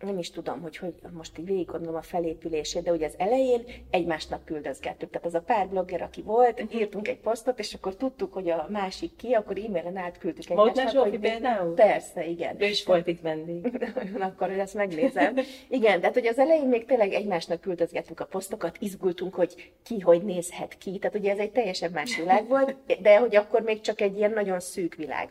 nem 0.02 0.18
is 0.18 0.32
tudom, 0.32 0.62
hogy, 0.62 0.78
hogy 0.78 0.94
most 1.12 1.38
így 1.38 1.46
végig 1.46 1.66
gondolom 1.66 1.96
a 1.96 2.02
felépülését, 2.02 2.84
de 2.84 2.92
ugye 2.92 3.06
az 3.06 3.16
elején 3.18 3.64
egymásnak 3.90 4.46
küldözgettük. 4.46 5.10
Tehát 5.10 5.28
az 5.28 5.34
a 5.34 5.42
pár 5.42 5.68
blogger, 5.68 6.02
aki 6.02 6.22
volt, 6.22 6.62
uh-huh. 6.62 6.80
írtunk 6.80 7.08
egy 7.08 7.20
posztot, 7.20 7.60
és 7.60 7.74
akkor 7.74 7.96
tudtuk, 7.96 8.34
hogy 8.34 8.50
a 8.50 8.68
másik 8.70 9.16
ki, 9.16 9.34
akkor 9.34 9.58
e-mailen 9.58 9.98
átküldtük 9.98 10.50
egymásnak. 10.50 10.94
Volt 10.94 11.10
hogy 11.10 11.20
például? 11.20 11.74
Persze, 11.74 12.26
igen. 12.26 12.62
Ő 12.62 12.66
is 12.66 12.86
volt 12.86 13.08
itt 13.08 13.22
vendég. 13.22 13.90
akkor 14.20 14.50
ezt 14.50 14.74
megnézem. 14.74 15.36
Igen, 15.68 16.00
tehát 16.00 16.14
hogy 16.14 16.28
az 16.28 16.40
elején 16.40 16.68
még 16.68 16.86
tényleg 16.86 17.14
egymásnak 17.14 17.62
küldözgettük 17.62 18.20
a 18.20 18.26
posztokat, 18.26 18.78
izgultunk, 18.80 19.36
hogy 19.36 19.72
ki 19.84 20.00
hogy 20.00 20.24
nézhet 20.24 20.78
ki. 20.78 20.98
Tehát 20.98 21.16
ugye 21.16 21.32
ez 21.32 21.38
egy 21.38 21.52
teljesen 21.52 21.92
más 21.92 22.18
világ 22.18 22.48
volt, 22.48 22.76
de 23.02 23.18
hogy 23.18 23.36
akkor 23.36 23.62
még 23.62 23.82
csak 23.82 24.02
egy 24.02 24.18
ilyen 24.18 24.32
nagyon 24.32 24.60
szűk 24.60 24.96
világ. 24.96 25.30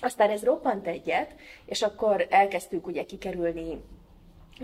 Aztán 0.00 0.30
ez 0.30 0.44
roppant 0.44 0.86
egyet, 0.86 1.34
és 1.64 1.82
akkor 1.82 2.26
elkezdtük 2.30 2.86
ugye 2.86 3.04
kikerülni 3.04 3.82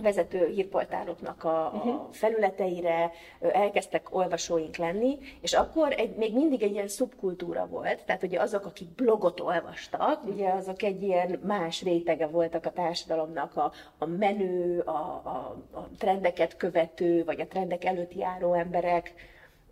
vezető 0.03 0.47
hírportáloknak 0.47 1.45
a, 1.45 1.67
a 1.67 1.71
uh-huh. 1.75 2.13
felületeire, 2.13 3.13
elkezdtek 3.41 4.15
olvasóink 4.15 4.77
lenni, 4.77 5.19
és 5.41 5.53
akkor 5.53 5.93
egy, 5.97 6.17
még 6.17 6.35
mindig 6.35 6.63
egy 6.63 6.73
ilyen 6.73 6.89
szubkultúra 6.89 7.67
volt, 7.67 8.05
tehát 8.05 8.23
ugye 8.23 8.41
azok, 8.41 8.65
akik 8.65 8.89
blogot 8.89 9.41
olvastak, 9.41 10.25
ugye 10.25 10.49
azok 10.49 10.83
egy 10.83 11.03
ilyen 11.03 11.41
más 11.45 11.83
rétege 11.83 12.27
voltak 12.27 12.67
a 12.67 12.71
társadalomnak, 12.71 13.57
a, 13.57 13.73
a 13.99 14.07
menő, 14.07 14.81
a, 14.81 14.91
a, 15.25 15.57
a 15.73 15.89
trendeket 15.99 16.57
követő, 16.57 17.25
vagy 17.25 17.41
a 17.41 17.47
trendek 17.47 17.85
előtt 17.85 18.15
járó 18.15 18.53
emberek, 18.53 19.15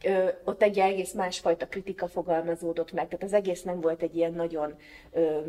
ö, 0.07 0.29
ott 0.45 0.63
egy 0.63 0.79
egész 0.79 1.13
másfajta 1.13 1.67
kritika 1.67 2.09
fogalmazódott 2.09 2.93
meg, 2.93 3.09
tehát 3.09 3.25
az 3.25 3.33
egész 3.33 3.63
nem 3.63 3.81
volt 3.81 4.03
egy 4.03 4.17
ilyen 4.17 4.33
nagyon 4.33 4.75
ö, 5.13 5.41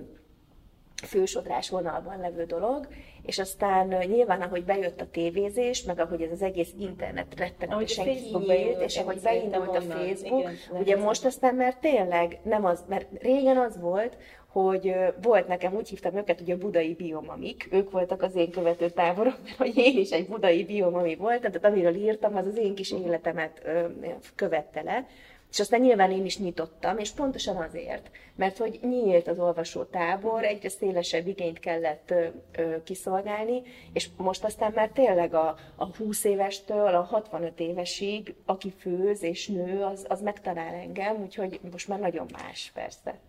fősodrás 1.03 1.69
vonalban 1.69 2.19
levő 2.19 2.43
dolog, 2.43 2.87
és 3.21 3.39
aztán 3.39 3.87
nyilván, 3.87 4.41
ahogy 4.41 4.63
bejött 4.63 5.01
a 5.01 5.09
tévézés, 5.11 5.83
meg 5.83 5.99
ahogy 5.99 6.21
ez 6.21 6.31
az 6.31 6.41
egész 6.41 6.71
internet 6.79 7.35
rettenetesen 7.37 8.05
kinyílt, 8.05 8.81
és 8.81 8.97
ahogy 8.97 9.19
beindult 9.21 9.75
a 9.75 9.81
Facebook, 9.81 10.39
igen, 10.39 10.55
ugye 10.79 10.97
most 10.97 11.25
aztán 11.25 11.55
mert 11.55 11.79
tényleg 11.79 12.39
nem 12.43 12.65
az, 12.65 12.83
mert 12.87 13.07
régen 13.21 13.57
az 13.57 13.79
volt, 13.79 14.17
hogy 14.61 14.95
volt 15.21 15.47
nekem, 15.47 15.75
úgy 15.75 15.89
hívtam 15.89 16.15
őket, 16.15 16.39
hogy 16.39 16.51
a 16.51 16.57
budai 16.57 16.93
biomamik, 16.93 17.67
ők 17.71 17.91
voltak 17.91 18.21
az 18.21 18.35
én 18.35 18.51
követő 18.51 18.89
táborom, 18.89 19.33
mert 19.43 19.57
hogy 19.65 19.77
én 19.77 19.97
is 19.97 20.09
egy 20.09 20.27
budai 20.27 20.63
biomami 20.63 21.15
voltam, 21.15 21.51
tehát 21.51 21.65
amiről 21.65 21.95
írtam, 21.95 22.35
az 22.35 22.45
az 22.45 22.57
én 22.57 22.75
kis 22.75 22.91
életemet 22.91 23.61
követte 24.35 24.81
le, 24.81 25.07
és 25.51 25.59
aztán 25.59 25.81
nyilván 25.81 26.11
én 26.11 26.25
is 26.25 26.37
nyitottam, 26.37 26.97
és 26.97 27.11
pontosan 27.11 27.55
azért, 27.55 28.09
mert 28.35 28.57
hogy 28.57 28.79
nyílt 28.81 29.27
az 29.27 29.39
olvasó 29.39 29.83
tábor, 29.83 30.43
egyre 30.43 30.69
szélesebb 30.69 31.27
igényt 31.27 31.59
kellett 31.59 32.11
ö, 32.11 32.25
ö, 32.57 32.83
kiszolgálni, 32.83 33.61
és 33.93 34.09
most 34.17 34.43
aztán 34.43 34.71
már 34.75 34.89
tényleg 34.89 35.33
a, 35.33 35.55
a 35.75 35.85
20 35.85 36.23
évestől 36.23 36.95
a 36.95 37.01
65 37.01 37.59
évesig, 37.59 38.35
aki 38.45 38.73
főz 38.79 39.23
és 39.23 39.47
nő, 39.47 39.83
az, 39.83 40.05
az 40.09 40.21
megtalál 40.21 40.73
engem, 40.73 41.21
úgyhogy 41.21 41.59
most 41.71 41.87
már 41.87 41.99
nagyon 41.99 42.27
más 42.33 42.71
persze. 42.73 43.19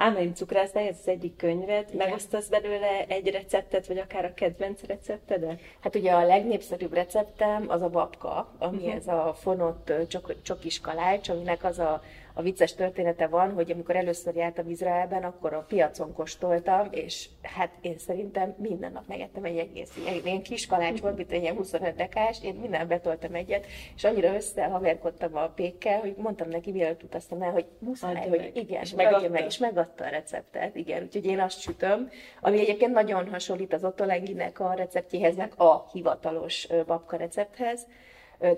Álmaim 0.00 0.34
cukrászdály, 0.34 0.86
ez 0.86 0.96
az 1.00 1.08
egyik 1.08 1.36
könyved. 1.36 1.88
Igen. 1.92 2.06
Megosztasz 2.06 2.48
belőle 2.48 3.04
egy 3.08 3.30
receptet, 3.30 3.86
vagy 3.86 3.98
akár 3.98 4.24
a 4.24 4.34
kedvenc 4.34 4.82
receptedet? 4.82 5.60
Hát 5.80 5.94
ugye 5.94 6.12
a 6.12 6.26
legnépszerűbb 6.26 6.92
receptem 6.92 7.64
az 7.68 7.82
a 7.82 7.88
babka, 7.88 8.52
ami 8.58 8.76
uh-huh. 8.76 8.94
ez 8.94 9.06
a 9.06 9.34
fonott 9.40 9.92
csok, 10.08 10.42
csokis 10.42 10.80
kalács, 10.80 11.28
aminek 11.28 11.64
az 11.64 11.78
a 11.78 12.02
a 12.34 12.42
vicces 12.42 12.74
története 12.74 13.26
van, 13.26 13.52
hogy 13.52 13.70
amikor 13.70 13.96
először 13.96 14.34
jártam 14.34 14.68
Izraelben, 14.68 15.22
akkor 15.22 15.54
a 15.54 15.64
piacon 15.68 16.12
kóstoltam, 16.12 16.88
és 16.90 17.28
hát 17.42 17.70
én 17.80 17.98
szerintem 17.98 18.54
minden 18.58 18.92
nap 18.92 19.06
megettem 19.06 19.44
egy 19.44 19.58
egész 19.58 19.90
egy 20.06 20.26
ilyen 20.26 20.42
kis 20.42 20.66
kalács 20.66 21.00
volt, 21.00 21.16
mint 21.16 21.32
egy 21.32 21.42
ilyen 21.42 21.56
25 21.56 21.94
dekás, 21.94 22.42
én 22.42 22.54
minden 22.54 22.88
betoltam 22.88 23.34
egyet, 23.34 23.66
és 23.96 24.04
annyira 24.04 24.34
összehaverkodtam 24.34 25.36
a 25.36 25.48
pékkel, 25.48 26.00
hogy 26.00 26.14
mondtam 26.16 26.48
neki, 26.48 26.70
mielőtt 26.70 27.02
utaztam 27.02 27.42
el, 27.42 27.50
hogy 27.50 27.66
muszáj, 27.78 28.28
hogy 28.28 28.38
meg. 28.38 28.56
igen, 28.56 28.82
és 28.82 28.94
megadta. 28.94 29.28
meg, 29.28 29.44
és 29.44 29.58
megadta 29.58 30.04
a 30.04 30.08
receptet, 30.08 30.76
igen, 30.76 31.02
úgyhogy 31.02 31.26
én 31.26 31.40
azt 31.40 31.60
sütöm, 31.60 32.08
ami 32.40 32.60
egyébként 32.60 32.92
nagyon 32.92 33.28
hasonlít 33.28 33.72
az 33.72 33.84
Otolenginek 33.84 34.60
a 34.60 34.74
receptjéhez, 34.74 35.36
meg 35.36 35.52
a 35.56 35.88
hivatalos 35.92 36.66
babka 36.86 37.16
recepthez, 37.16 37.86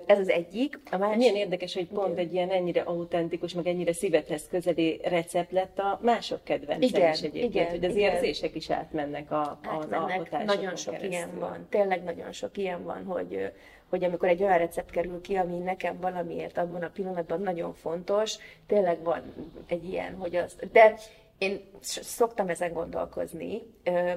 ez 0.05 0.19
az 0.19 0.29
egyik. 0.29 0.79
A 0.91 0.97
másik... 0.97 1.17
Milyen 1.17 1.35
érdekes, 1.35 1.73
hogy 1.73 1.87
pont 1.87 2.17
egy 2.17 2.33
ilyen 2.33 2.49
ennyire 2.49 2.81
autentikus, 2.81 3.53
meg 3.53 3.67
ennyire 3.67 3.93
szívedhez 3.93 4.47
közeli 4.49 5.01
recept 5.03 5.51
lett 5.51 5.79
a 5.79 5.99
mások 6.01 6.43
kedvence 6.43 6.85
igen, 6.85 7.13
is 7.13 7.21
egyébként, 7.21 7.53
igen, 7.53 7.69
hogy 7.69 7.85
az 7.85 7.95
igen. 7.95 8.13
érzések 8.13 8.55
is 8.55 8.69
átmennek 8.69 9.31
a, 9.31 9.59
az 9.63 9.85
alkotásokon 9.91 10.45
Nagyon 10.45 10.75
sok 10.75 10.93
keresztül. 10.93 11.11
ilyen 11.11 11.39
van, 11.39 11.67
tényleg 11.69 12.03
nagyon 12.03 12.31
sok 12.31 12.57
ilyen 12.57 12.83
van, 12.83 13.03
hogy 13.05 13.51
hogy 13.89 14.03
amikor 14.03 14.29
egy 14.29 14.43
olyan 14.43 14.57
recept 14.57 14.91
kerül 14.91 15.21
ki, 15.21 15.35
ami 15.35 15.57
nekem 15.57 15.99
valamiért 15.99 16.57
abban 16.57 16.81
a 16.81 16.89
pillanatban 16.93 17.41
nagyon 17.41 17.73
fontos, 17.73 18.37
tényleg 18.67 19.03
van 19.03 19.21
egy 19.65 19.89
ilyen, 19.89 20.15
hogy 20.15 20.35
az... 20.35 20.55
De 20.71 20.95
én 21.37 21.61
szoktam 21.81 22.49
ezen 22.49 22.73
gondolkozni, 22.73 23.61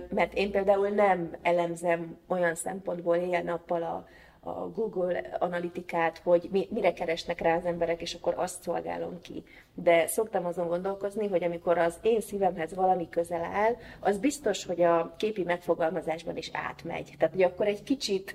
mert 0.08 0.34
én 0.34 0.50
például 0.50 0.88
nem 0.88 1.36
elemzem 1.42 2.18
olyan 2.28 2.54
szempontból 2.54 3.16
éjjel-nappal 3.16 3.82
a, 3.82 4.06
a 4.46 4.70
Google 4.74 5.36
analitikát, 5.38 6.18
hogy 6.18 6.48
mi, 6.50 6.68
mire 6.70 6.92
keresnek 6.92 7.40
rá 7.40 7.56
az 7.56 7.64
emberek, 7.64 8.00
és 8.00 8.14
akkor 8.14 8.34
azt 8.36 8.62
szolgálom 8.62 9.20
ki. 9.20 9.44
De 9.74 10.06
szoktam 10.06 10.46
azon 10.46 10.68
gondolkozni, 10.68 11.26
hogy 11.26 11.44
amikor 11.44 11.78
az 11.78 11.98
én 12.02 12.20
szívemhez 12.20 12.74
valami 12.74 13.08
közel 13.08 13.44
áll, 13.44 13.76
az 14.00 14.18
biztos, 14.18 14.64
hogy 14.64 14.82
a 14.82 15.14
képi 15.18 15.42
megfogalmazásban 15.42 16.36
is 16.36 16.50
átmegy. 16.52 17.14
Tehát, 17.18 17.34
hogy 17.34 17.42
akkor 17.42 17.66
egy 17.66 17.82
kicsit 17.82 18.34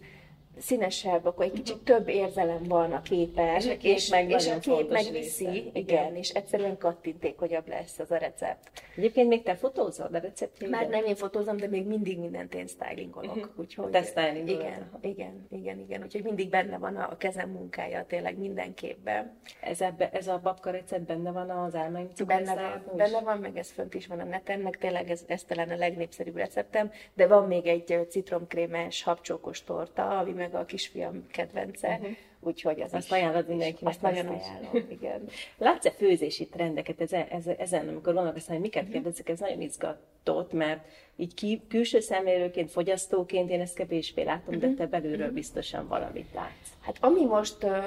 színesebb, 0.58 1.26
akkor 1.26 1.46
egy 1.46 1.52
kicsit 1.52 1.78
több 1.78 2.08
érzelem 2.08 2.64
van 2.64 2.92
a 2.92 3.02
képen, 3.02 3.56
és 3.56 3.68
a 3.68 3.78
kép, 3.78 3.96
és, 3.96 4.10
meg, 4.10 4.30
és 4.30 4.48
a 4.48 4.60
kép 4.60 4.92
megviszi, 4.92 5.46
része. 5.46 5.52
igen, 5.52 5.72
igen, 5.74 6.16
és 6.16 6.30
egyszerűen 6.30 6.78
kattintékonyabb 6.78 7.68
lesz 7.68 8.00
az 8.00 8.12
a 8.12 8.18
recept. 8.18 8.72
Egyébként 8.96 9.28
még 9.28 9.44
te 9.44 9.56
fotózod 9.56 10.14
a 10.14 10.20
receptjében? 10.20 10.80
Már 10.80 10.90
nem 10.90 11.06
én 11.06 11.16
fotózom, 11.16 11.58
de 11.58 11.68
még 11.68 11.86
mindig 11.86 12.20
mindent 12.20 12.56
én 12.56 12.68
stylingolok. 12.68 13.36
Uh-huh. 13.36 13.52
Úgyhogy, 13.56 13.90
te 13.90 14.04
stylingolod. 14.04 14.48
Igen, 14.62 15.00
igen, 15.02 15.48
igen, 15.50 15.80
igen, 15.80 16.04
úgyhogy 16.04 16.24
mindig 16.24 16.50
benne 16.50 16.78
van 16.78 16.96
a, 16.96 17.18
kezem 17.18 17.50
munkája 17.50 18.06
tényleg 18.06 18.38
mindenképpen. 18.38 19.40
Ez, 19.62 19.82
ebbe, 19.82 20.10
ez 20.10 20.28
a 20.28 20.40
babka 20.44 20.70
recept 20.70 21.06
benne 21.06 21.32
van 21.32 21.50
az 21.50 21.76
álmaim 21.76 22.08
benne 22.26 22.56
van, 22.56 22.96
benne 22.96 23.20
van, 23.20 23.38
meg 23.38 23.58
ez 23.58 23.72
fönt 23.72 23.94
is 23.94 24.08
van 24.08 24.20
a 24.20 24.24
neten, 24.24 24.60
meg 24.60 24.78
tényleg 24.78 25.10
ez, 25.10 25.24
ez 25.28 25.44
talán 25.44 25.70
a 25.70 25.76
legnépszerűbb 25.76 26.36
receptem, 26.36 26.92
de 27.14 27.28
van 27.28 27.48
még 27.48 27.68
egy 27.68 28.08
citromkrémes 28.10 29.04
habcsókos 29.04 29.64
torta, 29.64 30.18
ami 30.18 30.32
meg 30.42 30.56
a 30.56 30.66
kisfiam 30.66 31.28
kedvence, 31.32 31.88
uh-huh. 31.88 32.16
úgyhogy 32.40 32.82
az 32.82 32.94
Azt 32.94 33.06
is, 33.06 33.12
ajánlod 33.12 33.48
mindenkinek. 33.48 33.94
Azt 33.94 34.02
nagyon 34.02 34.28
ajánlom, 34.28 34.88
igen. 34.90 35.22
Látsz-e 35.58 35.92
főzési 35.92 36.48
trendeket 36.48 37.02
ezen, 37.02 37.28
ezen 37.58 37.88
amikor 37.88 38.14
vannak 38.14 38.36
aztán, 38.36 38.54
hogy 38.54 38.64
miket 38.64 38.82
uh-huh. 38.82 38.96
kérdezek, 38.96 39.30
ez 39.30 39.40
nagyon 39.40 39.62
izgatott, 39.62 40.54
mert 40.54 40.86
így 41.16 41.34
ki, 41.34 41.62
külső 41.70 42.00
szemlélőként, 42.00 42.72
fogyasztóként 42.72 43.50
én 43.50 43.62
ezt 43.62 43.76
kevésbé 43.76 44.24
látom, 44.24 44.56
uh-huh. 44.56 44.70
de 44.70 44.76
te 44.78 44.88
belülről 44.88 45.18
uh-huh. 45.18 45.34
biztosan 45.34 45.88
valamit 45.88 46.34
látsz. 46.34 46.70
Hát 46.82 46.98
ami 47.00 47.26
most 47.26 47.64
ö, 47.64 47.78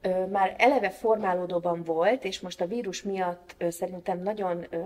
ö, 0.00 0.26
már 0.26 0.54
eleve 0.58 0.90
formálódóban 0.90 1.82
volt, 1.82 2.24
és 2.24 2.40
most 2.40 2.60
a 2.60 2.66
vírus 2.66 3.02
miatt 3.02 3.54
ö, 3.58 3.70
szerintem 3.70 4.22
nagyon 4.22 4.66
ö, 4.70 4.78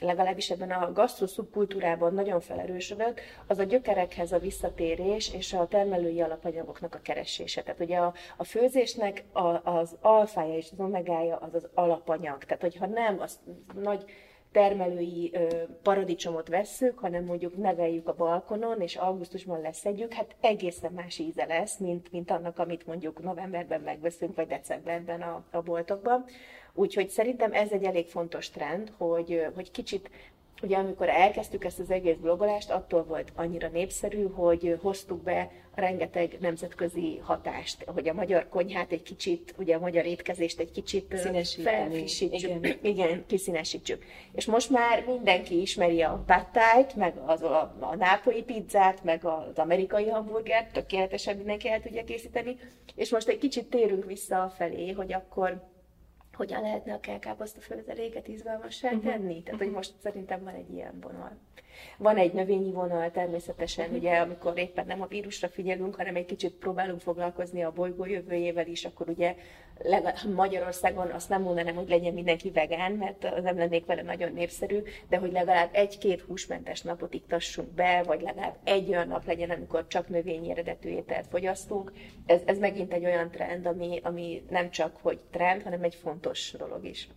legalábbis 0.00 0.50
ebben 0.50 0.70
a 0.70 0.92
gasztroszubkultúrában 0.92 2.14
nagyon 2.14 2.40
felerősödött, 2.40 3.20
az 3.46 3.58
a 3.58 3.64
gyökerekhez 3.64 4.32
a 4.32 4.38
visszatérés 4.38 5.34
és 5.34 5.52
a 5.52 5.66
termelői 5.66 6.20
alapanyagoknak 6.20 6.94
a 6.94 7.00
keresése. 7.02 7.62
Tehát 7.62 7.80
ugye 7.80 7.96
a, 7.96 8.14
a 8.36 8.44
főzésnek 8.44 9.24
a, 9.32 9.70
az 9.70 9.96
alfája 10.00 10.56
és 10.56 10.68
az 10.72 10.80
omegája 10.80 11.36
az 11.36 11.54
az 11.54 11.68
alapanyag. 11.74 12.44
Tehát 12.44 12.62
hogyha 12.62 12.86
nem, 12.86 13.20
az 13.20 13.38
nagy 13.74 14.04
termelői 14.52 15.32
paradicsomot 15.82 16.48
vesszük, 16.48 16.98
hanem 16.98 17.24
mondjuk 17.24 17.56
neveljük 17.56 18.08
a 18.08 18.14
balkonon, 18.14 18.80
és 18.80 18.96
augusztusban 18.96 19.60
leszedjük, 19.60 20.12
hát 20.12 20.36
egészen 20.40 20.92
más 20.92 21.18
íze 21.18 21.44
lesz, 21.44 21.78
mint, 21.78 22.12
mint 22.12 22.30
annak, 22.30 22.58
amit 22.58 22.86
mondjuk 22.86 23.22
novemberben 23.22 23.80
megveszünk, 23.80 24.36
vagy 24.36 24.46
decemberben 24.46 25.22
a, 25.22 25.44
a 25.50 25.60
boltokban. 25.62 26.24
Úgyhogy 26.76 27.08
szerintem 27.08 27.52
ez 27.52 27.70
egy 27.70 27.84
elég 27.84 28.06
fontos 28.08 28.50
trend, 28.50 28.92
hogy, 28.98 29.46
hogy 29.54 29.70
kicsit 29.70 30.10
Ugye 30.62 30.76
amikor 30.76 31.08
elkezdtük 31.08 31.64
ezt 31.64 31.78
az 31.78 31.90
egész 31.90 32.16
blogolást, 32.16 32.70
attól 32.70 33.04
volt 33.04 33.32
annyira 33.34 33.68
népszerű, 33.68 34.26
hogy 34.28 34.78
hoztuk 34.82 35.22
be 35.22 35.50
rengeteg 35.74 36.36
nemzetközi 36.40 37.20
hatást, 37.22 37.84
hogy 37.84 38.08
a 38.08 38.14
magyar 38.14 38.48
konyhát 38.48 38.92
egy 38.92 39.02
kicsit, 39.02 39.54
ugye 39.58 39.74
a 39.74 39.78
magyar 39.78 40.04
étkezést 40.04 40.60
egy 40.60 40.70
kicsit 40.70 41.20
felfrissítsük, 41.62 42.50
igen. 42.50 42.78
igen, 42.82 43.24
kiszínesítsük. 43.26 44.04
És 44.32 44.44
most 44.44 44.70
már 44.70 45.04
mindenki 45.06 45.60
ismeri 45.60 46.02
a 46.02 46.22
pattájt, 46.26 46.94
meg 46.94 47.14
az, 47.26 47.42
a, 47.42 47.76
a 47.80 47.96
nápolyi 47.96 48.42
pizzát, 48.42 49.04
meg 49.04 49.24
az 49.24 49.58
amerikai 49.58 50.08
hamburgert, 50.08 50.72
tökéletesen 50.72 51.36
mindenki 51.36 51.68
el 51.68 51.80
tudja 51.80 52.04
készíteni, 52.04 52.56
és 52.94 53.10
most 53.10 53.28
egy 53.28 53.38
kicsit 53.38 53.66
térünk 53.66 54.04
vissza 54.04 54.42
a 54.42 54.48
felé, 54.48 54.90
hogy 54.90 55.12
akkor 55.12 55.74
hogyan 56.36 56.62
lehetne 56.62 56.94
a 56.94 57.00
kelkáposzta 57.00 57.60
főzeléket 57.60 58.28
izgalmassá 58.28 58.88
uh-huh. 58.88 59.12
tenni. 59.12 59.42
Tehát, 59.42 59.60
hogy 59.60 59.70
most 59.70 59.94
szerintem 60.02 60.44
van 60.44 60.54
egy 60.54 60.72
ilyen 60.72 61.00
vonal. 61.00 61.38
Van 61.98 62.16
egy 62.16 62.32
növényi 62.32 62.72
vonal 62.72 63.10
természetesen, 63.10 63.90
ugye, 63.92 64.18
amikor 64.18 64.58
éppen 64.58 64.86
nem 64.86 65.02
a 65.02 65.06
vírusra 65.06 65.48
figyelünk, 65.48 65.94
hanem 65.94 66.16
egy 66.16 66.24
kicsit 66.24 66.52
próbálunk 66.52 67.00
foglalkozni 67.00 67.62
a 67.62 67.72
bolygó 67.72 68.04
jövőjével 68.04 68.66
is, 68.66 68.84
akkor 68.84 69.08
ugye 69.08 69.34
Magyarországon 70.34 71.10
azt 71.10 71.28
nem 71.28 71.42
mondanám, 71.42 71.74
hogy 71.74 71.88
legyen 71.88 72.14
mindenki 72.14 72.50
vegán, 72.50 72.92
mert 72.92 73.42
nem 73.42 73.56
lennék 73.56 73.86
vele 73.86 74.02
nagyon 74.02 74.32
népszerű, 74.32 74.82
de 75.08 75.16
hogy 75.16 75.32
legalább 75.32 75.68
egy-két 75.72 76.20
húsmentes 76.20 76.82
napot 76.82 77.14
iktassunk 77.14 77.68
be, 77.68 78.02
vagy 78.02 78.20
legalább 78.20 78.56
egy 78.64 78.88
olyan 78.88 79.08
nap 79.08 79.26
legyen, 79.26 79.50
amikor 79.50 79.86
csak 79.86 80.08
növényi 80.08 80.50
eredetű 80.50 80.88
ételt 80.88 81.26
fogyasztunk. 81.26 81.92
Ez, 82.26 82.40
ez 82.44 82.58
megint 82.58 82.92
egy 82.92 83.04
olyan 83.04 83.30
trend, 83.30 83.66
ami, 83.66 84.00
ami 84.02 84.42
nem 84.50 84.70
csak 84.70 84.96
hogy 85.02 85.18
trend, 85.30 85.62
hanem 85.62 85.82
egy 85.82 85.94
fontos 85.94 86.54
dolog 86.58 86.84
is. 86.84 87.08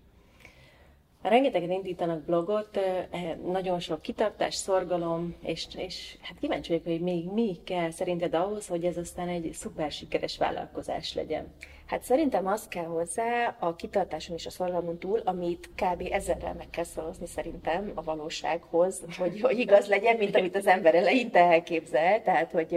Rengetegen 1.21 1.71
indítanak 1.71 2.23
blogot, 2.23 2.77
eh, 2.77 3.35
nagyon 3.45 3.79
sok 3.79 4.01
kitartás, 4.01 4.55
szorgalom, 4.55 5.35
és, 5.43 5.67
és 5.77 6.17
hát 6.21 6.39
kíváncsi 6.39 6.69
vagyok, 6.69 6.85
hogy 6.85 7.01
még 7.01 7.31
mi 7.31 7.57
kell 7.63 7.91
szerinted 7.91 8.33
ahhoz, 8.33 8.67
hogy 8.67 8.85
ez 8.85 8.97
aztán 8.97 9.27
egy 9.27 9.49
szuper 9.53 9.91
sikeres 9.91 10.37
vállalkozás 10.37 11.13
legyen. 11.13 11.53
Hát 11.89 12.03
szerintem 12.03 12.47
az 12.47 12.67
kell 12.67 12.85
hozzá 12.85 13.55
a 13.59 13.75
kitartáson 13.75 14.35
és 14.35 14.45
a 14.45 14.49
szorgalmon 14.49 14.97
túl, 14.97 15.19
amit 15.23 15.69
kb. 15.75 16.07
ezerrel 16.11 16.53
meg 16.53 16.69
kell 16.69 16.83
szorozni 16.83 17.25
szerintem 17.25 17.91
a 17.95 18.03
valósághoz, 18.03 19.03
hogy, 19.17 19.41
hogy 19.41 19.59
igaz 19.59 19.87
legyen, 19.87 20.17
mint 20.17 20.35
amit 20.35 20.55
az 20.55 20.67
ember 20.67 20.95
eleinte 20.95 21.39
elképzel. 21.39 22.21
Tehát, 22.21 22.51
hogy 22.51 22.71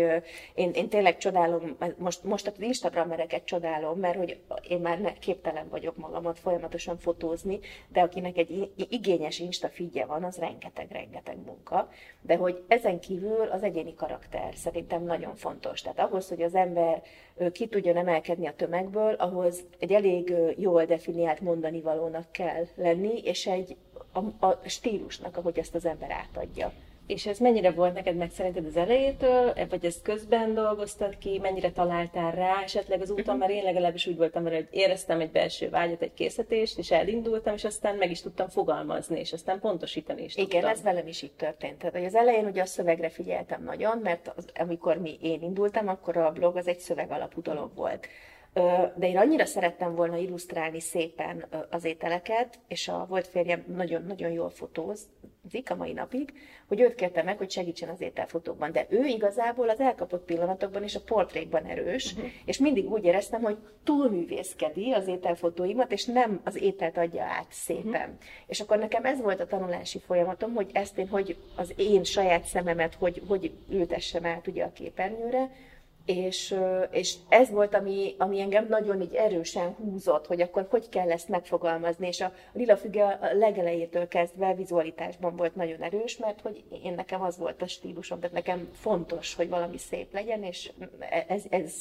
én, 0.54 0.70
én 0.70 0.88
tényleg 0.88 1.16
csodálom, 1.16 1.76
most, 1.96 2.24
most 2.24 2.46
az 2.46 2.60
Instagramereket 2.60 3.44
csodálom, 3.44 3.98
mert 3.98 4.16
hogy 4.16 4.40
én 4.68 4.80
már 4.80 5.00
ne, 5.00 5.12
képtelen 5.12 5.68
vagyok 5.68 5.96
magamat 5.96 6.38
folyamatosan 6.38 6.98
fotózni, 6.98 7.58
de 7.88 8.00
akinek 8.00 8.36
egy 8.36 8.70
igényes 8.88 9.38
Insta 9.38 9.68
figye 9.68 10.04
van, 10.04 10.24
az 10.24 10.38
rengeteg-rengeteg 10.38 11.36
munka. 11.46 11.88
De 12.20 12.36
hogy 12.36 12.62
ezen 12.68 13.00
kívül 13.00 13.48
az 13.50 13.62
egyéni 13.62 13.94
karakter 13.94 14.54
szerintem 14.54 15.04
nagyon 15.04 15.34
fontos. 15.34 15.80
Tehát 15.80 15.98
ahhoz, 15.98 16.28
hogy 16.28 16.42
az 16.42 16.54
ember 16.54 17.02
ki 17.52 17.66
tudjon 17.66 17.96
emelkedni 17.96 18.46
a 18.46 18.54
tömegből, 18.54 19.00
ahhoz 19.10 19.60
egy 19.78 19.92
elég 19.92 20.34
jól 20.56 20.84
definiált 20.84 21.40
mondani 21.40 21.80
valónak 21.80 22.32
kell 22.32 22.66
lenni, 22.74 23.20
és 23.24 23.46
egy 23.46 23.76
a, 24.12 24.46
a 24.46 24.58
stílusnak, 24.66 25.36
ahogy 25.36 25.58
ezt 25.58 25.74
az 25.74 25.86
ember 25.86 26.10
átadja. 26.10 26.72
És 27.06 27.26
ez 27.26 27.38
mennyire 27.38 27.70
volt 27.70 27.94
neked 27.94 28.16
meg 28.16 28.30
szerinted 28.30 28.66
az 28.66 28.76
elejétől, 28.76 29.52
vagy 29.68 29.84
ezt 29.84 30.02
közben 30.02 30.54
dolgoztad 30.54 31.18
ki, 31.18 31.38
mennyire 31.42 31.70
találtál 31.70 32.32
rá 32.32 32.62
esetleg 32.62 33.00
az 33.00 33.10
úton, 33.10 33.36
mert 33.36 33.52
én 33.52 33.62
legalábbis 33.62 34.06
úgy 34.06 34.16
voltam 34.16 34.42
vele, 34.42 34.56
hogy 34.56 34.68
éreztem 34.70 35.20
egy 35.20 35.30
belső 35.30 35.70
vágyat, 35.70 36.02
egy 36.02 36.14
készítést, 36.14 36.78
és 36.78 36.90
elindultam, 36.90 37.54
és 37.54 37.64
aztán 37.64 37.96
meg 37.96 38.10
is 38.10 38.20
tudtam 38.20 38.48
fogalmazni, 38.48 39.18
és 39.18 39.32
aztán 39.32 39.60
pontosítani 39.60 40.22
is 40.22 40.34
tudtam. 40.34 40.58
Igen, 40.58 40.70
ez 40.70 40.82
velem 40.82 41.06
is 41.06 41.22
így 41.22 41.32
történt. 41.32 41.78
Tehát, 41.78 41.94
hogy 41.94 42.04
az 42.04 42.14
elején 42.14 42.46
ugye 42.46 42.62
a 42.62 42.66
szövegre 42.66 43.08
figyeltem 43.08 43.64
nagyon, 43.64 43.98
mert 43.98 44.32
az, 44.36 44.46
amikor 44.54 44.96
mi 44.96 45.18
én 45.20 45.42
indultam, 45.42 45.88
akkor 45.88 46.16
a 46.16 46.32
blog 46.32 46.56
az 46.56 46.68
egy 46.68 46.78
szöveg 46.78 47.10
alapú 47.10 47.42
dolog 47.42 47.74
volt 47.74 48.06
de 48.94 49.08
én 49.08 49.16
annyira 49.16 49.44
szerettem 49.44 49.94
volna 49.94 50.16
illusztrálni 50.16 50.80
szépen 50.80 51.46
az 51.70 51.84
ételeket, 51.84 52.58
és 52.68 52.88
a 52.88 53.06
volt 53.08 53.26
férjem 53.26 53.64
nagyon-nagyon 53.66 54.30
jól 54.30 54.50
fotózik 54.50 55.70
a 55.70 55.74
mai 55.74 55.92
napig, 55.92 56.32
hogy 56.68 56.80
őt 56.80 56.94
kérte 56.94 57.22
meg, 57.22 57.38
hogy 57.38 57.50
segítsen 57.50 57.88
az 57.88 58.00
ételfotókban. 58.00 58.72
De 58.72 58.86
ő 58.88 59.04
igazából 59.04 59.68
az 59.68 59.80
elkapott 59.80 60.24
pillanatokban 60.24 60.82
és 60.82 60.94
a 60.94 61.00
portrékban 61.00 61.64
erős, 61.64 62.12
uh-huh. 62.12 62.30
és 62.44 62.58
mindig 62.58 62.90
úgy 62.90 63.04
éreztem, 63.04 63.42
hogy 63.42 63.56
túlművészkedi 63.84 64.92
az 64.92 65.06
ételfotóimat, 65.06 65.92
és 65.92 66.04
nem 66.04 66.40
az 66.44 66.62
ételt 66.62 66.96
adja 66.96 67.22
át 67.22 67.46
szépen. 67.50 67.84
Uh-huh. 67.84 68.16
És 68.46 68.60
akkor 68.60 68.78
nekem 68.78 69.04
ez 69.04 69.20
volt 69.20 69.40
a 69.40 69.46
tanulási 69.46 69.98
folyamatom, 69.98 70.54
hogy 70.54 70.70
ezt 70.72 70.98
én, 70.98 71.08
hogy 71.08 71.36
az 71.56 71.72
én 71.76 72.04
saját 72.04 72.44
szememet, 72.44 72.94
hogy, 72.94 73.22
hogy 73.28 73.52
ültessem 73.70 74.26
át 74.26 74.46
ugye 74.46 74.64
a 74.64 74.72
képernyőre, 74.72 75.50
és, 76.04 76.54
és 76.90 77.14
ez 77.28 77.50
volt, 77.50 77.74
ami, 77.74 78.14
ami 78.18 78.40
engem 78.40 78.66
nagyon 78.68 79.00
így 79.00 79.14
erősen 79.14 79.70
húzott, 79.70 80.26
hogy 80.26 80.40
akkor 80.40 80.66
hogy 80.70 80.88
kell 80.88 81.10
ezt 81.10 81.28
megfogalmazni, 81.28 82.06
és 82.06 82.20
a 82.20 82.32
lila 82.52 82.76
füge 82.76 83.04
a 83.04 83.34
legelejétől 83.34 84.08
kezdve 84.08 84.54
vizualitásban 84.54 85.36
volt 85.36 85.54
nagyon 85.54 85.82
erős, 85.82 86.16
mert 86.16 86.40
hogy 86.40 86.64
én 86.82 86.94
nekem 86.94 87.22
az 87.22 87.38
volt 87.38 87.62
a 87.62 87.66
stílusom, 87.66 88.20
tehát 88.20 88.34
nekem 88.34 88.68
fontos, 88.72 89.34
hogy 89.34 89.48
valami 89.48 89.78
szép 89.78 90.12
legyen, 90.12 90.42
és 90.42 90.72
ez, 91.28 91.42
ez 91.50 91.72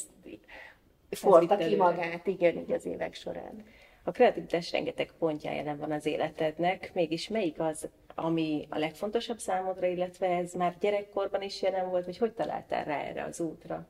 forta 1.10 1.56
ki 1.56 1.76
magát, 1.76 2.26
igen, 2.26 2.56
így 2.56 2.72
az 2.72 2.86
évek 2.86 3.14
során. 3.14 3.64
A 4.04 4.10
kreativitás 4.10 4.72
rengeteg 4.72 5.10
pontja 5.18 5.52
jelen 5.52 5.78
van 5.78 5.92
az 5.92 6.06
életednek, 6.06 6.90
mégis 6.94 7.28
melyik 7.28 7.60
az, 7.60 7.88
ami 8.14 8.66
a 8.70 8.78
legfontosabb 8.78 9.38
számodra, 9.38 9.86
illetve 9.86 10.26
ez 10.26 10.52
már 10.52 10.76
gyerekkorban 10.80 11.42
is 11.42 11.62
jelen 11.62 11.88
volt, 11.88 12.04
vagy 12.04 12.18
hogy 12.18 12.32
találtál 12.32 12.84
rá 12.84 13.00
erre 13.00 13.24
az 13.24 13.40
útra? 13.40 13.86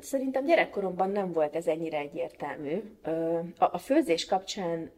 Szerintem 0.00 0.44
gyerekkoromban 0.44 1.10
nem 1.10 1.32
volt 1.32 1.54
ez 1.54 1.66
ennyire 1.66 1.98
egyértelmű. 1.98 2.82
A 3.58 3.78
főzés 3.78 4.26
kapcsán 4.26 4.90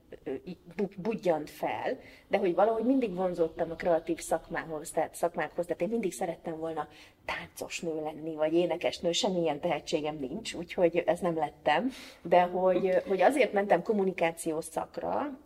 budjant 0.96 1.50
fel, 1.50 1.98
de 2.28 2.38
hogy 2.38 2.54
valahogy 2.54 2.84
mindig 2.84 3.14
vonzottam 3.14 3.70
a 3.70 3.74
kreatív 3.74 4.18
szakmához, 4.18 4.90
tehát 4.90 5.14
szakmákhoz, 5.14 5.66
tehát 5.66 5.82
én 5.82 5.88
mindig 5.88 6.12
szerettem 6.12 6.58
volna 6.58 6.88
táncos 7.24 7.80
nő 7.80 8.02
lenni, 8.02 8.34
vagy 8.34 8.52
énekes 8.52 8.98
nő, 8.98 9.12
semmilyen 9.12 9.60
tehetségem 9.60 10.16
nincs, 10.16 10.54
úgyhogy 10.54 11.02
ez 11.06 11.20
nem 11.20 11.36
lettem, 11.36 11.90
de 12.22 12.42
hogy, 12.42 13.02
hogy 13.08 13.20
azért 13.20 13.52
mentem 13.52 13.82
kommunikációs 13.82 14.64
szakra, 14.64 15.38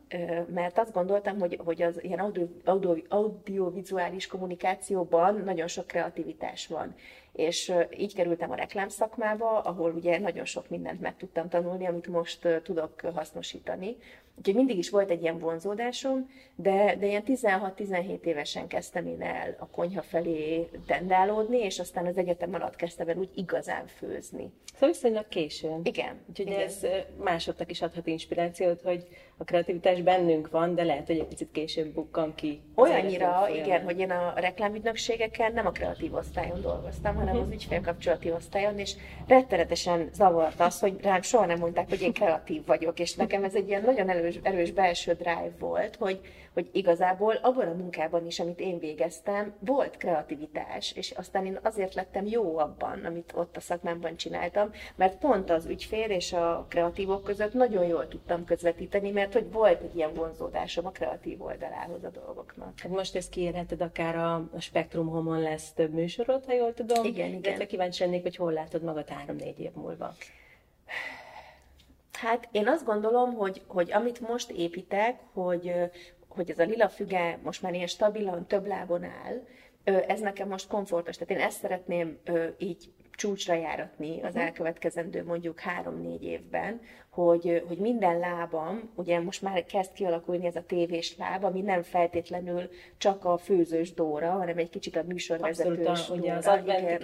mert 0.54 0.78
azt 0.78 0.92
gondoltam, 0.92 1.38
hogy, 1.38 1.60
hogy 1.64 1.82
az 1.82 2.02
ilyen 2.02 2.18
audio, 2.18 2.46
audio, 2.64 2.94
audiovizuális 3.08 4.26
kommunikációban 4.26 5.42
nagyon 5.44 5.68
sok 5.68 5.86
kreativitás 5.86 6.66
van 6.66 6.94
és 7.32 7.72
így 7.98 8.14
kerültem 8.14 8.50
a 8.50 8.54
reklámszakmába, 8.54 9.60
ahol 9.60 9.92
ugye 9.92 10.18
nagyon 10.18 10.44
sok 10.44 10.68
mindent 10.68 11.00
meg 11.00 11.16
tudtam 11.16 11.48
tanulni, 11.48 11.86
amit 11.86 12.06
most 12.06 12.48
tudok 12.62 13.00
hasznosítani. 13.00 13.96
Úgyhogy 14.42 14.56
mindig 14.56 14.78
is 14.78 14.90
volt 14.90 15.10
egy 15.10 15.22
ilyen 15.22 15.38
vonzódásom, 15.38 16.30
de, 16.56 16.96
de 16.98 17.06
ilyen 17.06 17.22
16-17 17.26 18.22
évesen 18.22 18.66
kezdtem 18.66 19.06
én 19.06 19.22
el 19.22 19.56
a 19.58 19.66
konyha 19.66 20.02
felé 20.02 20.68
tendálódni, 20.86 21.58
és 21.58 21.78
aztán 21.78 22.06
az 22.06 22.16
egyetem 22.16 22.54
alatt 22.54 22.76
kezdtem 22.76 23.08
el 23.08 23.16
úgy 23.16 23.30
igazán 23.34 23.86
főzni. 23.86 24.52
Szóval 24.72 24.88
viszonylag 24.88 25.28
későn. 25.28 25.80
Igen. 25.84 26.20
Úgyhogy 26.28 26.46
igen. 26.46 26.60
ez 26.60 26.86
másoknak 27.24 27.70
is 27.70 27.82
adhat 27.82 28.06
inspirációt, 28.06 28.80
hogy 28.80 29.06
a 29.36 29.44
kreativitás 29.44 30.00
bennünk 30.00 30.50
van, 30.50 30.74
de 30.74 30.82
lehet, 30.82 31.06
hogy 31.06 31.18
egy 31.18 31.26
picit 31.26 31.48
később 31.52 31.94
bukkan 31.94 32.34
ki. 32.34 32.60
Olyannyira, 32.74 33.48
igen, 33.54 33.82
hogy 33.82 33.98
én 33.98 34.10
a 34.10 34.32
reklámügynökségeken 34.36 35.52
nem 35.52 35.66
a 35.66 35.70
kreatív 35.70 36.14
osztályon 36.14 36.60
dolgoztam, 36.60 37.14
hanem 37.14 37.34
uh-huh. 37.34 37.48
az 37.48 37.52
ügyfélkapcsolati 37.52 38.30
osztályon, 38.30 38.78
és 38.78 38.94
rettenetesen 39.26 40.08
zavart 40.12 40.60
az, 40.60 40.80
hogy 40.80 41.00
rám 41.02 41.22
soha 41.22 41.46
nem 41.46 41.58
mondták, 41.58 41.88
hogy 41.88 42.02
én 42.02 42.12
kreatív 42.12 42.66
vagyok, 42.66 42.98
és 42.98 43.14
nekem 43.14 43.44
ez 43.44 43.54
egy 43.54 43.68
ilyen 43.68 43.82
nagyon 43.82 44.08
elő 44.08 44.31
erős, 44.36 44.52
erős 44.54 44.70
belső 44.70 45.12
drive 45.12 45.52
volt, 45.58 45.96
hogy, 45.96 46.20
hogy 46.52 46.68
igazából 46.72 47.34
abban 47.34 47.68
a 47.68 47.74
munkában 47.74 48.26
is, 48.26 48.40
amit 48.40 48.60
én 48.60 48.78
végeztem, 48.78 49.54
volt 49.58 49.96
kreativitás, 49.96 50.92
és 50.92 51.10
aztán 51.10 51.46
én 51.46 51.58
azért 51.62 51.94
lettem 51.94 52.26
jó 52.26 52.58
abban, 52.58 53.04
amit 53.04 53.32
ott 53.36 53.56
a 53.56 53.60
szakmámban 53.60 54.16
csináltam, 54.16 54.70
mert 54.96 55.18
pont 55.18 55.50
az 55.50 55.66
ügyfél 55.66 56.10
és 56.10 56.32
a 56.32 56.66
kreatívok 56.68 57.24
között 57.24 57.52
nagyon 57.52 57.84
jól 57.84 58.08
tudtam 58.08 58.44
közvetíteni, 58.44 59.10
mert 59.10 59.32
hogy 59.32 59.52
volt 59.52 59.82
egy 59.82 59.96
ilyen 59.96 60.14
vonzódásom 60.14 60.86
a 60.86 60.90
kreatív 60.90 61.42
oldalához 61.42 62.04
a 62.04 62.10
dolgoknak. 62.10 62.72
Hát 62.78 62.92
most 62.92 63.16
ezt 63.16 63.30
kiérheted 63.30 63.80
akár 63.80 64.16
a, 64.16 64.34
a 64.34 64.60
Spektrum 64.60 65.08
Homon 65.08 65.40
lesz 65.40 65.72
több 65.72 65.92
műsorod, 65.92 66.44
ha 66.44 66.52
jól 66.52 66.74
tudom. 66.74 67.04
Igen, 67.04 67.32
igen. 67.32 67.58
De 67.58 67.66
kíváncsi 67.66 68.04
lennék, 68.04 68.22
hogy 68.22 68.36
hol 68.36 68.52
látod 68.52 68.82
magad 68.82 69.08
három-négy 69.08 69.60
év 69.60 69.70
múlva. 69.74 70.14
Hát 72.22 72.48
én 72.50 72.68
azt 72.68 72.84
gondolom, 72.84 73.34
hogy, 73.34 73.62
hogy 73.66 73.92
amit 73.92 74.20
most 74.20 74.50
építek, 74.50 75.20
hogy, 75.32 75.72
hogy 76.28 76.50
ez 76.50 76.58
a 76.58 76.64
lila 76.64 76.88
füge 76.88 77.38
most 77.42 77.62
már 77.62 77.74
ilyen 77.74 77.86
stabilan, 77.86 78.46
több 78.46 78.66
lábon 78.66 79.04
áll, 79.04 79.42
ez 79.84 80.20
nekem 80.20 80.48
most 80.48 80.68
komfortos. 80.68 81.16
Tehát 81.16 81.40
én 81.40 81.46
ezt 81.46 81.58
szeretném 81.58 82.18
így 82.58 82.92
csúcsra 83.16 83.54
járatni 83.54 84.20
az 84.22 84.28
uh-huh. 84.28 84.42
elkövetkezendő 84.42 85.24
mondjuk 85.24 85.60
három-négy 85.60 86.24
évben, 86.24 86.80
hogy, 87.10 87.62
hogy 87.68 87.78
minden 87.78 88.18
lábam, 88.18 88.90
ugye 88.94 89.20
most 89.20 89.42
már 89.42 89.64
kezd 89.64 89.92
kialakulni 89.92 90.46
ez 90.46 90.56
a 90.56 90.64
tévés 90.66 91.16
láb, 91.16 91.44
ami 91.44 91.60
nem 91.60 91.82
feltétlenül 91.82 92.68
csak 92.96 93.24
a 93.24 93.36
főzős 93.36 93.94
Dóra, 93.94 94.30
hanem 94.30 94.58
egy 94.58 94.70
kicsit 94.70 94.96
a 94.96 95.02
műsorvezetős 95.06 95.86
Abszolút, 95.86 96.22
ugye 96.22 96.32
az 96.32 96.46
adventi 96.46 96.96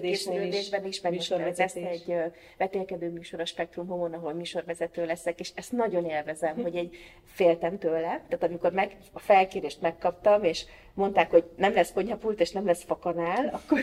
készülődésben 0.00 0.84
is, 0.84 1.00
most 1.00 1.56
lesz 1.56 1.74
egy 1.74 2.14
vetélkedő 2.58 3.10
műsor 3.10 3.40
a 3.40 3.44
Spektrum 3.44 3.86
Homon, 3.86 4.12
ahol 4.12 4.32
műsorvezető 4.32 5.06
leszek, 5.06 5.40
és 5.40 5.52
ezt 5.54 5.72
nagyon 5.72 6.04
élvezem, 6.04 6.62
hogy 6.62 6.76
egy 6.76 6.96
féltem 7.24 7.78
tőle, 7.78 8.22
tehát 8.28 8.42
amikor 8.42 8.72
meg, 8.72 8.96
a 9.12 9.18
felkérést 9.18 9.80
megkaptam, 9.80 10.42
és 10.42 10.64
mondták, 10.94 11.30
hogy 11.30 11.44
nem 11.56 11.74
lesz 11.74 11.92
konyhapult, 11.92 12.40
és 12.40 12.50
nem 12.50 12.66
lesz 12.66 12.84
fakanál, 12.84 13.46
akkor 13.46 13.78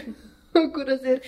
akkor 0.68 0.90
azért 0.90 1.26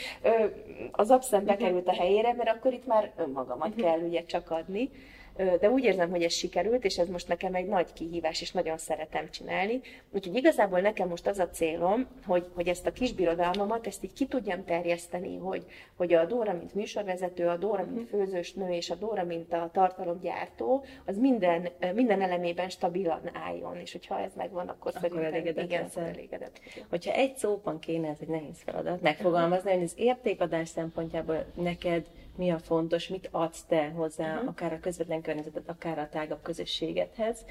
az 0.92 1.12
abszent 1.12 1.46
bekerült 1.46 1.88
a 1.88 1.94
helyére, 1.94 2.34
mert 2.34 2.50
akkor 2.50 2.74
itt 2.74 2.86
már 2.86 3.12
önmagamat 3.18 3.76
kell 3.76 4.00
ugye 4.00 4.26
csak 4.26 4.52
adni 4.52 4.90
de 5.36 5.70
úgy 5.70 5.84
érzem, 5.84 6.10
hogy 6.10 6.24
ez 6.24 6.34
sikerült, 6.34 6.86
és 6.86 6.98
ez 6.98 7.08
most 7.08 7.28
nekem 7.28 7.56
egy 7.56 7.66
nagy 7.66 7.94
kihívás, 7.94 8.42
és 8.42 8.52
nagyon 8.52 8.78
szeretem 8.78 9.30
csinálni. 9.30 9.82
Úgyhogy 10.12 10.36
igazából 10.36 10.80
nekem 10.80 11.08
most 11.08 11.28
az 11.28 11.40
a 11.40 11.50
célom, 11.50 12.08
hogy, 12.26 12.46
hogy 12.54 12.68
ezt 12.68 12.86
a 12.86 12.92
kis 12.92 13.14
birodalmamat, 13.14 13.88
ezt 13.88 14.04
így 14.04 14.14
ki 14.14 14.26
tudjam 14.26 14.66
terjeszteni, 14.66 15.38
hogy, 15.38 15.66
hogy 15.96 16.14
a 16.14 16.26
Dóra, 16.26 16.54
mint 16.54 16.74
műsorvezető, 16.74 17.48
a 17.48 17.58
Dóra, 17.58 17.86
mint 17.86 18.12
mhm. 18.12 18.20
főzős 18.20 18.54
nő, 18.54 18.70
és 18.72 18.90
a 18.90 18.96
Dóra, 18.96 19.24
mint 19.24 19.54
a 19.54 19.70
tartalomgyártó, 19.74 20.84
az 21.06 21.18
minden, 21.18 21.70
minden 21.94 22.22
elemében 22.22 22.70
stabilan 22.70 23.30
álljon, 23.34 23.78
és 23.78 23.92
hogyha 23.92 24.20
ez 24.20 24.32
megvan, 24.36 24.68
akkor, 24.68 24.92
akkor 24.96 25.02
szerintem 25.02 25.34
elégedett 25.34 25.66
igen, 25.66 25.84
akkor 25.84 26.04
elégedett. 26.04 26.60
Hogyha 26.90 27.14
egy 27.14 27.36
szóban 27.36 27.80
kéne, 27.80 28.08
ez 28.08 28.18
egy 28.22 28.28
nehéz 28.28 28.62
feladat, 28.66 29.02
megfogalmazni, 29.02 29.72
hogy 29.72 29.84
az 29.84 29.94
értékadás 29.96 30.70
szempontjából 30.70 31.46
neked 31.56 32.06
mi 32.36 32.52
a 32.52 32.60
fontos, 32.60 33.08
mit 33.08 33.28
adsz 33.32 33.64
te 33.64 33.90
hozzá, 33.90 34.34
uh-huh. 34.34 34.50
akár 34.50 34.74
a 34.74 34.80
közvetlen 34.80 35.22
környezetet, 35.22 35.70
akár 35.70 36.00
a 36.00 36.10
tágabb 36.10 36.42
közösségedhez. 36.42 37.46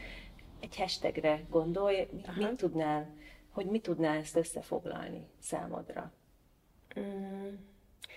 Egy 0.61 0.77
hashtagre 0.77 1.41
gondolj, 1.51 2.09
uh-huh. 2.13 2.37
mit 2.37 2.57
tudnál, 2.57 3.11
hogy 3.51 3.67
mit 3.67 3.83
tudnál 3.83 4.17
ezt 4.17 4.37
összefoglalni 4.37 5.27
számodra? 5.39 6.13
Um, 6.97 7.71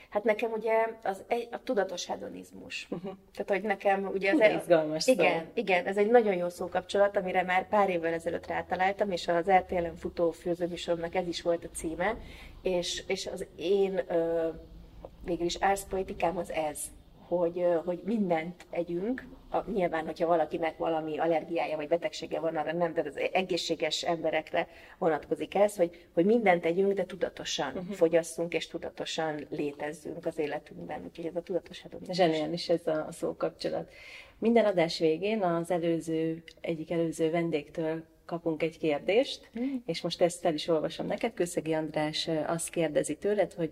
hát 0.10 0.24
nekem 0.24 0.52
ugye 0.52 0.88
az 1.04 1.24
egy, 1.28 1.48
a 1.52 1.64
tudatos 1.64 2.06
hedonizmus. 2.06 2.88
Uh-huh. 2.90 3.12
Tehát, 3.34 3.50
hogy 3.50 3.62
nekem 3.62 4.06
ugye 4.06 4.34
az... 4.34 4.40
egy, 4.40 4.56
izgalmas 4.56 5.08
igen, 5.08 5.44
szó. 5.44 5.52
igen, 5.54 5.86
ez 5.86 5.98
egy 5.98 6.10
nagyon 6.10 6.36
jó 6.36 6.50
szókapcsolat, 6.50 7.18
amire 7.18 7.44
már 7.44 7.68
pár 7.68 7.90
évvel 7.90 8.14
ezelőtt 8.14 8.48
rátaláltam, 8.48 9.12
és 9.12 9.28
az 9.28 9.52
RTL-en 9.52 9.96
futó 9.96 10.32
főzőműsoromnak 10.32 11.16
ez 11.16 11.28
is 11.28 11.42
volt 11.42 11.64
a 11.64 11.70
címe, 11.74 12.18
és, 12.62 13.04
és 13.08 13.28
az 13.28 13.46
én 13.56 14.02
ö, 14.08 14.50
végül 15.26 15.46
is 15.46 15.58
árszpolitikám 15.60 16.38
az 16.38 16.52
ez, 16.52 16.80
hogy, 17.28 17.66
hogy 17.86 18.00
mindent 18.04 18.66
együnk, 18.70 19.28
a, 19.50 19.72
nyilván, 19.72 20.06
hogyha 20.06 20.28
valakinek 20.28 20.78
valami 20.78 21.18
allergiája 21.18 21.76
vagy 21.76 21.88
betegsége 21.88 22.40
van, 22.40 22.56
arra 22.56 22.74
nem, 22.74 22.94
de 22.94 23.04
az 23.06 23.20
egészséges 23.32 24.04
emberekre 24.04 24.68
vonatkozik 24.98 25.56
ez, 25.56 25.76
hogy, 25.76 26.06
hogy 26.14 26.26
mindent 26.26 26.62
tegyünk, 26.62 26.94
de 26.94 27.06
tudatosan 27.06 27.72
uh-huh. 27.76 27.96
fogyasszunk, 27.96 28.54
és 28.54 28.68
tudatosan 28.68 29.48
létezzünk 29.50 30.26
az 30.26 30.38
életünkben. 30.38 31.04
Úgyhogy 31.04 31.26
ez 31.26 31.36
a 31.36 31.42
tudatos 31.42 31.82
hedonizmus. 31.82 32.18
Zseniális 32.18 32.70
ez 32.70 32.88
a 32.88 33.08
szókapcsolat. 33.12 33.92
Minden 34.40 34.66
adás 34.66 35.00
végén 35.00 35.42
az 35.42 35.72
előző, 35.72 36.44
egyik 36.62 36.92
előző 36.92 37.32
vendégtől 37.32 38.04
kapunk 38.26 38.64
egy 38.64 38.78
kérdést, 38.78 39.50
mm. 39.60 39.76
és 39.86 40.02
most 40.02 40.22
ezt 40.22 40.40
fel 40.40 40.54
is 40.54 40.68
olvasom 40.68 41.06
neked. 41.06 41.34
Köszegi 41.34 41.74
András 41.74 42.30
azt 42.48 42.70
kérdezi 42.70 43.16
tőled, 43.16 43.54
hogy 43.54 43.72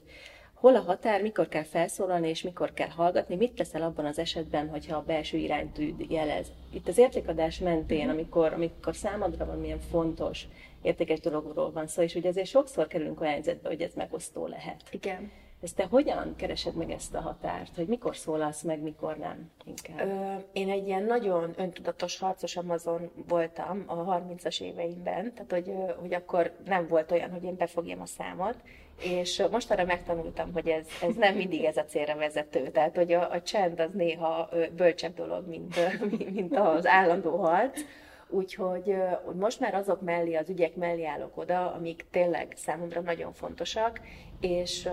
hol 0.63 0.75
a 0.75 0.81
határ, 0.81 1.21
mikor 1.21 1.47
kell 1.47 1.63
felszólalni, 1.63 2.29
és 2.29 2.41
mikor 2.41 2.73
kell 2.73 2.89
hallgatni, 2.89 3.35
mit 3.35 3.53
teszel 3.53 3.81
abban 3.81 4.05
az 4.05 4.19
esetben, 4.19 4.69
hogyha 4.69 4.97
a 4.97 5.03
belső 5.03 5.37
iránytűd 5.37 6.11
jelez. 6.11 6.51
Itt 6.73 6.87
az 6.87 6.97
értékadás 6.97 7.59
mentén, 7.59 8.05
mhm. 8.05 8.09
amikor, 8.09 8.53
amikor 8.53 8.95
számodra 8.95 9.45
van 9.45 9.59
milyen 9.59 9.79
fontos, 9.79 10.47
értékes 10.81 11.19
dologról 11.19 11.71
van 11.71 11.87
szó, 11.87 12.01
és 12.01 12.15
ugye 12.15 12.29
azért 12.29 12.47
sokszor 12.47 12.87
kerülünk 12.87 13.21
olyan 13.21 13.33
helyzetbe, 13.33 13.69
hogy 13.69 13.81
ez 13.81 13.93
megosztó 13.93 14.47
lehet. 14.47 14.81
Igen. 14.91 15.31
Ezt 15.61 15.75
te 15.75 15.85
hogyan 15.85 16.35
keresed 16.35 16.75
meg 16.75 16.91
ezt 16.91 17.13
a 17.13 17.21
határt, 17.21 17.75
hogy 17.75 17.87
mikor 17.87 18.15
szólalsz 18.15 18.61
meg, 18.61 18.81
mikor 18.81 19.17
nem 19.17 19.51
inkább? 19.65 20.07
Ö, 20.07 20.35
én 20.53 20.69
egy 20.69 20.87
ilyen 20.87 21.03
nagyon 21.03 21.53
öntudatos 21.55 22.19
harcos 22.19 22.55
Amazon 22.55 23.09
voltam 23.27 23.83
a 23.85 23.95
30-as 23.95 24.61
éveimben, 24.61 25.33
tehát 25.33 25.51
hogy, 25.51 25.73
hogy 25.99 26.13
akkor 26.13 26.51
nem 26.65 26.87
volt 26.87 27.11
olyan, 27.11 27.31
hogy 27.31 27.43
én 27.43 27.55
befogjam 27.55 28.01
a 28.01 28.05
számot, 28.05 28.57
és 29.03 29.43
most 29.51 29.71
arra 29.71 29.85
megtanultam, 29.85 30.53
hogy 30.53 30.67
ez, 30.67 30.87
ez 31.01 31.15
nem 31.15 31.35
mindig 31.35 31.63
ez 31.63 31.77
a 31.77 31.85
célra 31.85 32.15
vezető. 32.15 32.67
Tehát, 32.67 32.95
hogy 32.95 33.13
a, 33.13 33.31
a 33.31 33.41
csend 33.41 33.79
az 33.79 33.91
néha 33.93 34.49
bölcsebb 34.75 35.13
dolog, 35.13 35.47
mint, 35.47 35.75
mint 36.33 36.57
az 36.57 36.85
állandó 36.85 37.37
harc. 37.37 37.81
Úgyhogy 38.29 38.95
most 39.33 39.59
már 39.59 39.75
azok 39.75 40.01
mellé, 40.01 40.35
az 40.35 40.49
ügyek 40.49 40.75
mellé 40.75 41.05
állok 41.05 41.37
oda, 41.37 41.73
amik 41.73 42.05
tényleg 42.11 42.53
számomra 42.55 43.01
nagyon 43.01 43.33
fontosak, 43.33 43.99
és, 44.39 44.89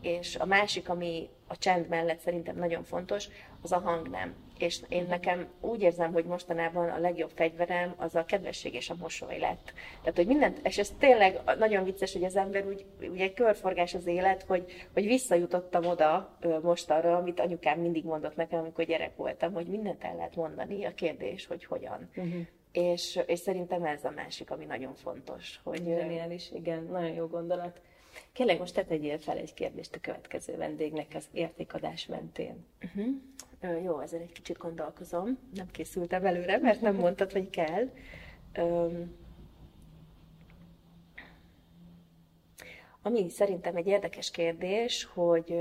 és 0.00 0.36
a 0.36 0.44
másik, 0.44 0.88
ami 0.88 1.28
a 1.52 1.56
csend 1.56 1.88
mellett 1.88 2.20
szerintem 2.20 2.56
nagyon 2.56 2.84
fontos, 2.84 3.28
az 3.62 3.72
a 3.72 3.78
hang 3.78 4.08
nem 4.08 4.34
és 4.62 4.80
én 4.88 5.06
nekem 5.08 5.46
úgy 5.60 5.82
érzem, 5.82 6.12
hogy 6.12 6.24
mostanában 6.24 6.88
a 6.88 6.98
legjobb 6.98 7.30
fegyverem 7.34 7.94
az 7.96 8.14
a 8.14 8.24
kedvesség 8.24 8.74
és 8.74 8.90
a 8.90 8.94
mosoly 8.98 9.38
lett. 9.38 9.72
Tehát, 10.00 10.16
hogy 10.16 10.26
mindent, 10.26 10.60
és 10.66 10.78
ez 10.78 10.92
tényleg 10.98 11.40
nagyon 11.58 11.84
vicces, 11.84 12.12
hogy 12.12 12.24
az 12.24 12.36
ember 12.36 12.66
úgy, 12.66 12.84
ugye 13.00 13.24
egy 13.24 13.34
körforgás 13.34 13.94
az 13.94 14.06
élet, 14.06 14.42
hogy, 14.42 14.88
hogy 14.92 15.06
visszajutottam 15.06 15.84
oda 15.86 16.38
most 16.62 16.90
arra, 16.90 17.16
amit 17.16 17.40
anyukám 17.40 17.80
mindig 17.80 18.04
mondott 18.04 18.36
nekem, 18.36 18.58
amikor 18.58 18.84
gyerek 18.84 19.16
voltam, 19.16 19.52
hogy 19.52 19.66
mindent 19.66 20.04
el 20.04 20.16
lehet 20.16 20.36
mondani, 20.36 20.84
a 20.84 20.94
kérdés, 20.94 21.46
hogy 21.46 21.64
hogyan. 21.64 22.10
Uh-huh. 22.16 22.40
És, 22.72 23.18
és 23.26 23.38
szerintem 23.38 23.84
ez 23.84 24.04
a 24.04 24.10
másik, 24.10 24.50
ami 24.50 24.64
nagyon 24.64 24.94
fontos. 24.94 25.60
Hogy, 25.64 25.86
is, 26.30 26.50
igen, 26.52 26.88
nagyon 26.90 27.14
jó 27.14 27.26
gondolat. 27.26 27.80
Kérlek, 28.32 28.58
most 28.58 28.74
te 28.74 28.84
tegyél 28.84 29.18
fel 29.18 29.36
egy 29.36 29.54
kérdést 29.54 29.94
a 29.94 30.00
következő 30.00 30.56
vendégnek 30.56 31.06
az 31.14 31.28
értékadás 31.32 32.06
mentén. 32.06 32.64
Uh-huh. 32.82 33.84
Jó, 33.84 34.00
ezzel 34.00 34.20
egy 34.20 34.32
kicsit 34.32 34.58
gondolkozom. 34.58 35.38
Nem 35.54 35.70
készültem 35.70 36.24
előre, 36.24 36.58
mert 36.58 36.80
nem 36.80 36.94
mondtad, 36.94 37.32
hogy 37.32 37.50
kell. 37.50 37.90
Ami 43.02 43.28
szerintem 43.28 43.76
egy 43.76 43.86
érdekes 43.86 44.30
kérdés, 44.30 45.04
hogy 45.04 45.54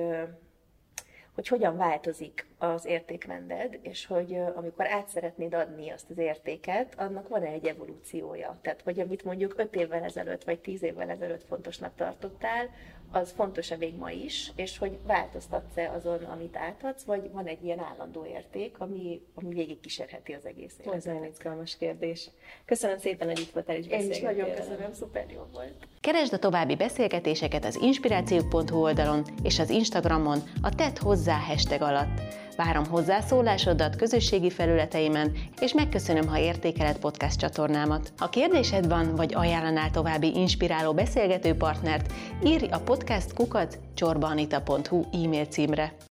hogy 1.35 1.47
hogyan 1.47 1.77
változik 1.77 2.47
az 2.57 2.85
értékrended, 2.85 3.79
és 3.81 4.05
hogy 4.05 4.37
amikor 4.55 4.87
át 4.87 5.07
szeretnéd 5.07 5.53
adni 5.53 5.89
azt 5.89 6.09
az 6.09 6.17
értéket, 6.17 6.99
annak 6.99 7.27
van-e 7.27 7.47
egy 7.47 7.65
evolúciója. 7.65 8.59
Tehát, 8.61 8.81
hogy 8.81 8.99
amit 8.99 9.23
mondjuk 9.23 9.53
5 9.57 9.75
évvel 9.75 10.03
ezelőtt, 10.03 10.43
vagy 10.43 10.59
10 10.59 10.83
évvel 10.83 11.09
ezelőtt 11.09 11.43
fontosnak 11.43 11.95
tartottál, 11.95 12.69
az 13.11 13.33
fontos-e 13.35 13.77
még 13.77 13.95
ma 13.95 14.11
is, 14.11 14.51
és 14.55 14.77
hogy 14.77 14.97
változtatsz-e 15.05 15.91
azon, 15.91 16.23
amit 16.23 16.55
átadsz, 16.55 17.03
vagy 17.03 17.31
van 17.31 17.45
egy 17.45 17.63
ilyen 17.63 17.79
állandó 17.79 18.25
érték, 18.25 18.79
ami, 18.79 19.21
ami 19.33 19.53
végig 19.53 19.79
kísérheti 19.79 20.33
az 20.33 20.45
egész 20.45 20.73
életet. 20.79 20.95
Ez 20.95 21.03
nagyon 21.03 21.25
izgalmas 21.25 21.77
kérdés. 21.77 22.29
Köszönöm 22.65 22.97
szépen, 22.97 23.27
hogy 23.27 23.39
itt 23.39 23.51
voltál 23.51 23.75
és 23.75 23.87
Én 23.87 24.09
is 24.09 24.19
nagyon 24.19 24.53
köszönöm, 24.55 24.93
szuper 24.93 25.25
jó 25.31 25.41
volt. 25.53 25.73
Keresd 25.99 26.33
a 26.33 26.39
további 26.39 26.75
beszélgetéseket 26.75 27.65
az 27.65 27.75
inspirációk.hu 27.81 28.81
oldalon 28.81 29.23
és 29.43 29.59
az 29.59 29.69
Instagramon 29.69 30.39
a 30.61 30.75
Tett 30.75 30.97
hozzá 30.97 31.37
hashtag 31.37 31.81
alatt. 31.81 32.40
Várom 32.55 32.85
hozzászólásodat 32.85 33.95
közösségi 33.95 34.49
felületeimen, 34.49 35.31
és 35.59 35.73
megköszönöm, 35.73 36.27
ha 36.27 36.39
értékeled 36.39 36.97
podcast 36.97 37.39
csatornámat. 37.39 38.13
Ha 38.17 38.29
kérdésed 38.29 38.87
van, 38.87 39.15
vagy 39.15 39.33
ajánlanál 39.33 39.91
további 39.91 40.35
inspiráló 40.35 40.93
beszélgető 40.93 41.53
partnert, 41.53 42.13
írj 42.45 42.67
a 42.71 42.79
podcast 42.79 43.33
kukat 43.33 43.79
csorbanita.hu 43.93 45.03
e-mail 45.11 45.45
címre. 45.45 45.93